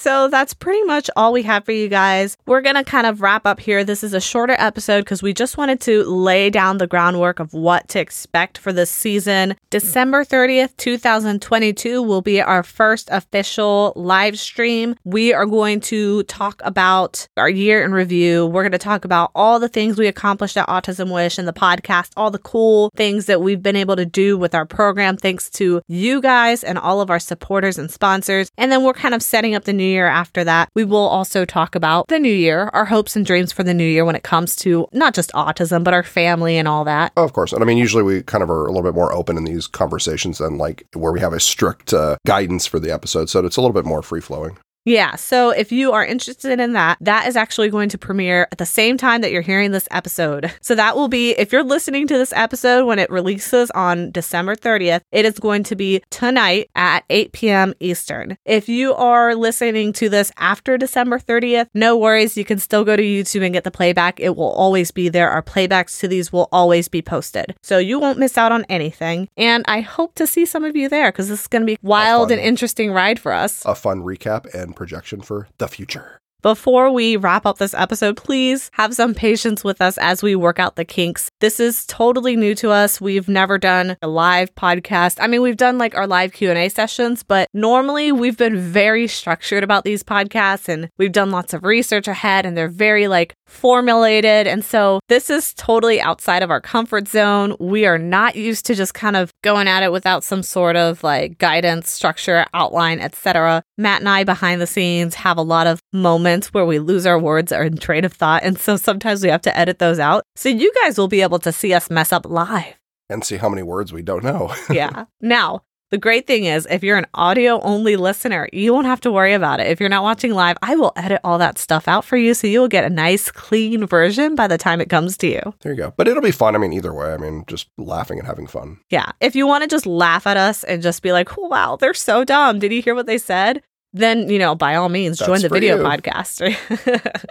So 0.00 0.28
that's 0.28 0.54
pretty 0.54 0.84
much 0.84 1.10
all 1.16 1.32
we 1.32 1.42
have 1.42 1.64
for 1.64 1.72
you 1.72 1.88
guys. 1.88 2.36
We're 2.46 2.60
going 2.60 2.76
to 2.76 2.84
kind 2.84 3.04
of 3.04 3.20
wrap 3.20 3.44
up 3.44 3.58
here. 3.58 3.82
This 3.82 4.04
is 4.04 4.14
a 4.14 4.20
shorter 4.20 4.54
episode 4.56 5.00
because 5.00 5.24
we 5.24 5.34
just 5.34 5.56
wanted 5.56 5.80
to 5.80 6.04
lay 6.04 6.50
down 6.50 6.78
the 6.78 6.86
groundwork 6.86 7.40
of 7.40 7.52
what 7.52 7.88
to 7.88 7.98
expect 7.98 8.58
for 8.58 8.72
this 8.72 8.92
season. 8.92 9.56
December 9.70 10.24
30th, 10.24 10.76
2022 10.76 12.00
will 12.00 12.22
be 12.22 12.40
our 12.40 12.62
first 12.62 13.08
official 13.10 13.92
live 13.96 14.38
stream. 14.38 14.94
We 15.02 15.34
are 15.34 15.46
going 15.46 15.80
to 15.80 16.22
talk 16.22 16.62
about 16.64 17.26
our 17.36 17.50
year 17.50 17.82
in 17.82 17.90
review. 17.90 18.46
We're 18.46 18.62
going 18.62 18.70
to 18.70 18.78
talk 18.78 19.04
about 19.04 19.32
all 19.34 19.58
the 19.58 19.68
things 19.68 19.98
we 19.98 20.06
accomplished 20.06 20.56
at 20.56 20.68
Autism 20.68 21.12
Wish 21.12 21.38
and 21.38 21.48
the 21.48 21.52
podcast, 21.52 22.12
all 22.16 22.30
the 22.30 22.38
cool 22.38 22.92
things 22.94 23.26
that 23.26 23.42
we've 23.42 23.64
been 23.64 23.74
able 23.74 23.96
to 23.96 24.06
do 24.06 24.38
with 24.38 24.54
our 24.54 24.64
program 24.64 25.16
thanks 25.16 25.50
to 25.50 25.82
you 25.88 26.20
guys 26.20 26.62
and 26.62 26.78
all 26.78 27.00
of 27.00 27.10
our 27.10 27.18
supporters 27.18 27.78
and 27.78 27.90
sponsors. 27.90 28.52
And 28.56 28.70
then 28.70 28.84
we're 28.84 28.92
kind 28.92 29.12
of 29.12 29.24
setting 29.24 29.56
up 29.56 29.64
the 29.64 29.72
new 29.72 29.87
year 29.88 30.06
after 30.06 30.44
that. 30.44 30.68
We 30.74 30.84
will 30.84 30.98
also 30.98 31.44
talk 31.44 31.74
about 31.74 32.08
the 32.08 32.18
new 32.18 32.32
year, 32.32 32.70
our 32.72 32.84
hopes 32.84 33.16
and 33.16 33.24
dreams 33.26 33.52
for 33.52 33.62
the 33.62 33.74
new 33.74 33.84
year 33.84 34.04
when 34.04 34.16
it 34.16 34.22
comes 34.22 34.56
to 34.56 34.86
not 34.92 35.14
just 35.14 35.32
autism, 35.32 35.84
but 35.84 35.94
our 35.94 36.02
family 36.02 36.56
and 36.56 36.68
all 36.68 36.84
that. 36.84 37.12
of 37.16 37.32
course. 37.32 37.52
And 37.52 37.62
I 37.62 37.66
mean, 37.66 37.78
usually 37.78 38.02
we 38.02 38.22
kind 38.22 38.42
of 38.42 38.50
are 38.50 38.64
a 38.66 38.72
little 38.72 38.82
bit 38.82 38.94
more 38.94 39.12
open 39.12 39.36
in 39.36 39.44
these 39.44 39.66
conversations 39.66 40.38
than 40.38 40.58
like 40.58 40.84
where 40.94 41.12
we 41.12 41.20
have 41.20 41.32
a 41.32 41.40
strict 41.40 41.92
uh, 41.92 42.16
guidance 42.26 42.66
for 42.66 42.78
the 42.78 42.92
episode. 42.92 43.28
So 43.28 43.44
it's 43.44 43.56
a 43.56 43.60
little 43.60 43.74
bit 43.74 43.84
more 43.84 44.02
free 44.02 44.20
flowing. 44.20 44.58
Yeah, 44.88 45.16
so 45.16 45.50
if 45.50 45.70
you 45.70 45.92
are 45.92 46.02
interested 46.02 46.58
in 46.58 46.72
that, 46.72 46.96
that 47.02 47.28
is 47.28 47.36
actually 47.36 47.68
going 47.68 47.90
to 47.90 47.98
premiere 47.98 48.48
at 48.50 48.56
the 48.56 48.64
same 48.64 48.96
time 48.96 49.20
that 49.20 49.30
you're 49.30 49.42
hearing 49.42 49.70
this 49.70 49.86
episode. 49.90 50.50
So 50.62 50.74
that 50.76 50.96
will 50.96 51.08
be, 51.08 51.32
if 51.32 51.52
you're 51.52 51.62
listening 51.62 52.06
to 52.06 52.16
this 52.16 52.32
episode 52.32 52.86
when 52.86 52.98
it 52.98 53.10
releases 53.10 53.70
on 53.72 54.10
December 54.12 54.56
30th, 54.56 55.02
it 55.12 55.26
is 55.26 55.38
going 55.38 55.62
to 55.64 55.76
be 55.76 56.00
tonight 56.08 56.70
at 56.74 57.04
8 57.10 57.32
p.m. 57.32 57.74
Eastern. 57.80 58.38
If 58.46 58.70
you 58.70 58.94
are 58.94 59.34
listening 59.34 59.92
to 59.92 60.08
this 60.08 60.32
after 60.38 60.78
December 60.78 61.18
30th, 61.18 61.68
no 61.74 61.94
worries. 61.94 62.38
You 62.38 62.46
can 62.46 62.58
still 62.58 62.82
go 62.82 62.96
to 62.96 63.02
YouTube 63.02 63.44
and 63.44 63.52
get 63.52 63.64
the 63.64 63.70
playback. 63.70 64.18
It 64.20 64.36
will 64.36 64.52
always 64.52 64.90
be 64.90 65.10
there. 65.10 65.28
Our 65.28 65.42
playbacks 65.42 66.00
to 66.00 66.08
these 66.08 66.32
will 66.32 66.48
always 66.50 66.88
be 66.88 67.02
posted. 67.02 67.54
So 67.62 67.76
you 67.76 67.98
won't 67.98 68.18
miss 68.18 68.38
out 68.38 68.52
on 68.52 68.64
anything. 68.70 69.28
And 69.36 69.66
I 69.68 69.82
hope 69.82 70.14
to 70.14 70.26
see 70.26 70.46
some 70.46 70.64
of 70.64 70.74
you 70.74 70.88
there 70.88 71.12
because 71.12 71.28
this 71.28 71.42
is 71.42 71.46
going 71.46 71.60
to 71.60 71.66
be 71.66 71.76
wild 71.82 72.30
and 72.30 72.40
interesting 72.40 72.90
ride 72.90 73.20
for 73.20 73.32
us. 73.32 73.62
A 73.66 73.74
fun 73.74 74.00
recap 74.00 74.54
and 74.54 74.77
projection 74.78 75.20
for 75.20 75.48
the 75.58 75.68
future. 75.68 76.20
Before 76.40 76.92
we 76.92 77.16
wrap 77.16 77.46
up 77.46 77.58
this 77.58 77.74
episode, 77.74 78.16
please 78.16 78.70
have 78.74 78.94
some 78.94 79.12
patience 79.12 79.64
with 79.64 79.82
us 79.82 79.98
as 79.98 80.22
we 80.22 80.36
work 80.36 80.60
out 80.60 80.76
the 80.76 80.84
kinks. 80.84 81.32
This 81.40 81.58
is 81.58 81.84
totally 81.86 82.36
new 82.36 82.54
to 82.54 82.70
us. 82.70 83.00
We've 83.00 83.28
never 83.28 83.58
done 83.58 83.96
a 84.02 84.06
live 84.06 84.54
podcast. 84.54 85.18
I 85.20 85.26
mean, 85.26 85.42
we've 85.42 85.56
done 85.56 85.78
like 85.78 85.96
our 85.96 86.06
live 86.06 86.32
Q&A 86.32 86.68
sessions, 86.68 87.24
but 87.24 87.48
normally 87.52 88.12
we've 88.12 88.36
been 88.36 88.56
very 88.56 89.08
structured 89.08 89.64
about 89.64 89.82
these 89.82 90.04
podcasts 90.04 90.68
and 90.68 90.90
we've 90.96 91.10
done 91.10 91.32
lots 91.32 91.54
of 91.54 91.64
research 91.64 92.06
ahead 92.06 92.46
and 92.46 92.56
they're 92.56 92.68
very 92.68 93.08
like 93.08 93.34
formulated. 93.48 94.46
And 94.46 94.64
so 94.64 95.00
this 95.08 95.30
is 95.30 95.52
totally 95.54 96.00
outside 96.00 96.44
of 96.44 96.52
our 96.52 96.60
comfort 96.60 97.08
zone. 97.08 97.56
We 97.58 97.84
are 97.84 97.98
not 97.98 98.36
used 98.36 98.64
to 98.66 98.76
just 98.76 98.94
kind 98.94 99.16
of 99.16 99.32
going 99.42 99.66
at 99.66 99.82
it 99.82 99.90
without 99.90 100.22
some 100.22 100.44
sort 100.44 100.76
of 100.76 101.02
like 101.02 101.38
guidance, 101.38 101.90
structure, 101.90 102.46
outline, 102.54 103.00
etc. 103.00 103.64
Matt 103.78 104.00
and 104.00 104.08
I 104.08 104.24
behind 104.24 104.60
the 104.60 104.66
scenes 104.66 105.14
have 105.14 105.38
a 105.38 105.42
lot 105.42 105.68
of 105.68 105.80
moments 105.92 106.48
where 106.48 106.66
we 106.66 106.80
lose 106.80 107.06
our 107.06 107.18
words 107.18 107.52
or 107.52 107.62
in 107.62 107.76
train 107.76 108.04
of 108.04 108.12
thought. 108.12 108.42
And 108.42 108.58
so 108.58 108.76
sometimes 108.76 109.22
we 109.22 109.28
have 109.30 109.42
to 109.42 109.56
edit 109.56 109.78
those 109.78 110.00
out. 110.00 110.24
So 110.34 110.48
you 110.48 110.72
guys 110.82 110.98
will 110.98 111.06
be 111.08 111.22
able 111.22 111.38
to 111.38 111.52
see 111.52 111.72
us 111.72 111.88
mess 111.88 112.12
up 112.12 112.26
live. 112.28 112.74
And 113.08 113.24
see 113.24 113.36
how 113.36 113.48
many 113.48 113.62
words 113.62 113.92
we 113.92 114.02
don't 114.02 114.24
know. 114.24 114.52
Yeah. 114.70 115.04
now, 115.20 115.62
the 115.90 115.96
great 115.96 116.26
thing 116.26 116.44
is, 116.44 116.66
if 116.68 116.82
you're 116.82 116.98
an 116.98 117.06
audio 117.14 117.58
only 117.62 117.96
listener, 117.96 118.46
you 118.52 118.74
won't 118.74 118.84
have 118.86 119.00
to 119.00 119.10
worry 119.10 119.32
about 119.32 119.58
it. 119.60 119.68
If 119.68 119.80
you're 119.80 119.88
not 119.88 120.02
watching 120.02 120.34
live, 120.34 120.58
I 120.60 120.76
will 120.76 120.92
edit 120.96 121.20
all 121.24 121.38
that 121.38 121.56
stuff 121.56 121.88
out 121.88 122.04
for 122.04 122.18
you 122.18 122.34
so 122.34 122.46
you 122.46 122.60
will 122.60 122.68
get 122.68 122.84
a 122.84 122.90
nice, 122.90 123.30
clean 123.30 123.86
version 123.86 124.34
by 124.34 124.48
the 124.48 124.58
time 124.58 124.82
it 124.82 124.90
comes 124.90 125.16
to 125.18 125.28
you. 125.28 125.40
there 125.62 125.72
you 125.72 125.78
go. 125.78 125.94
But 125.96 126.06
it'll 126.06 126.20
be 126.20 126.30
fun. 126.30 126.54
I 126.54 126.58
mean, 126.58 126.74
either 126.74 126.92
way, 126.92 127.14
I 127.14 127.16
mean, 127.16 127.44
just 127.46 127.68
laughing 127.78 128.18
and 128.18 128.26
having 128.26 128.46
fun. 128.46 128.80
Yeah. 128.90 129.12
If 129.22 129.34
you 129.34 129.46
want 129.46 129.62
to 129.62 129.68
just 129.68 129.86
laugh 129.86 130.26
at 130.26 130.36
us 130.36 130.62
and 130.62 130.82
just 130.82 131.00
be 131.00 131.12
like, 131.12 131.34
wow, 131.38 131.76
they're 131.76 131.94
so 131.94 132.22
dumb. 132.22 132.58
Did 132.58 132.70
you 132.70 132.82
hear 132.82 132.94
what 132.94 133.06
they 133.06 133.16
said? 133.16 133.62
Then, 133.92 134.28
you 134.28 134.38
know, 134.38 134.54
by 134.54 134.74
all 134.74 134.88
means, 134.88 135.18
join 135.18 135.40
the 135.40 135.48
video 135.48 135.78
you. 135.78 135.82
podcast 135.82 136.42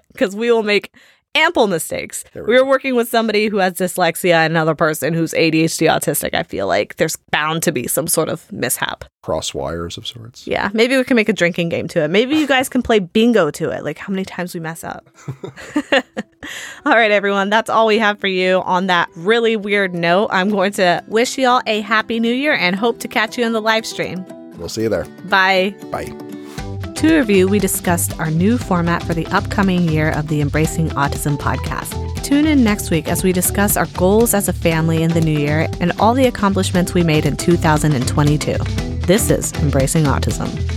because 0.11 0.35
we 0.35 0.51
will 0.51 0.63
make 0.63 0.91
ample 1.37 1.67
mistakes. 1.67 2.23
We 2.33 2.41
We 2.41 2.57
are 2.57 2.65
working 2.65 2.95
with 2.95 3.09
somebody 3.09 3.47
who 3.47 3.57
has 3.57 3.73
dyslexia 3.73 4.33
and 4.33 4.53
another 4.53 4.75
person 4.75 5.13
who's 5.13 5.33
ADHD 5.33 5.87
autistic. 5.87 6.33
I 6.33 6.43
feel 6.43 6.67
like 6.67 6.95
there's 6.95 7.15
bound 7.31 7.63
to 7.63 7.71
be 7.71 7.87
some 7.87 8.07
sort 8.07 8.29
of 8.29 8.51
mishap. 8.51 9.05
Cross 9.21 9.53
wires 9.53 9.97
of 9.97 10.07
sorts. 10.07 10.47
Yeah. 10.47 10.69
Maybe 10.73 10.97
we 10.97 11.03
can 11.03 11.15
make 11.15 11.29
a 11.29 11.33
drinking 11.33 11.69
game 11.69 11.87
to 11.89 12.03
it. 12.03 12.09
Maybe 12.09 12.35
you 12.35 12.47
guys 12.47 12.69
can 12.69 12.81
play 12.81 12.99
bingo 12.99 13.51
to 13.51 13.69
it. 13.69 13.83
Like 13.83 13.97
how 13.97 14.11
many 14.11 14.25
times 14.25 14.53
we 14.53 14.59
mess 14.59 14.83
up. 14.83 15.07
all 16.85 16.95
right, 16.95 17.11
everyone. 17.11 17.49
That's 17.49 17.69
all 17.69 17.87
we 17.87 17.99
have 17.99 18.19
for 18.19 18.27
you 18.27 18.61
on 18.61 18.87
that 18.87 19.09
really 19.15 19.55
weird 19.55 19.93
note. 19.93 20.29
I'm 20.31 20.49
going 20.49 20.71
to 20.73 21.03
wish 21.07 21.37
you 21.37 21.47
all 21.47 21.61
a 21.67 21.81
happy 21.81 22.19
new 22.19 22.33
year 22.33 22.53
and 22.53 22.75
hope 22.75 22.99
to 22.99 23.07
catch 23.07 23.37
you 23.37 23.45
in 23.45 23.53
the 23.53 23.61
live 23.61 23.85
stream. 23.85 24.25
We'll 24.57 24.69
see 24.69 24.83
you 24.83 24.89
there. 24.89 25.05
Bye. 25.29 25.75
Bye. 25.91 26.26
To 26.97 27.15
review, 27.15 27.47
we 27.47 27.59
discussed 27.59 28.19
our 28.19 28.31
new 28.31 28.57
format 28.57 29.03
for 29.03 29.13
the 29.13 29.27
upcoming 29.27 29.87
year 29.87 30.09
of 30.09 30.29
the 30.29 30.41
Embracing 30.41 30.89
Autism 30.89 31.37
podcast. 31.37 32.23
Tune 32.23 32.47
in 32.47 32.63
next 32.63 32.89
week 32.89 33.07
as 33.07 33.23
we 33.23 33.31
discuss 33.31 33.77
our 33.77 33.85
goals 33.85 34.33
as 34.33 34.49
a 34.49 34.53
family 34.53 35.03
in 35.03 35.11
the 35.11 35.21
new 35.21 35.37
year 35.37 35.67
and 35.79 35.91
all 35.99 36.15
the 36.15 36.25
accomplishments 36.25 36.95
we 36.95 37.03
made 37.03 37.27
in 37.27 37.37
2022. 37.37 38.57
This 39.05 39.29
is 39.29 39.53
Embracing 39.61 40.05
Autism. 40.05 40.76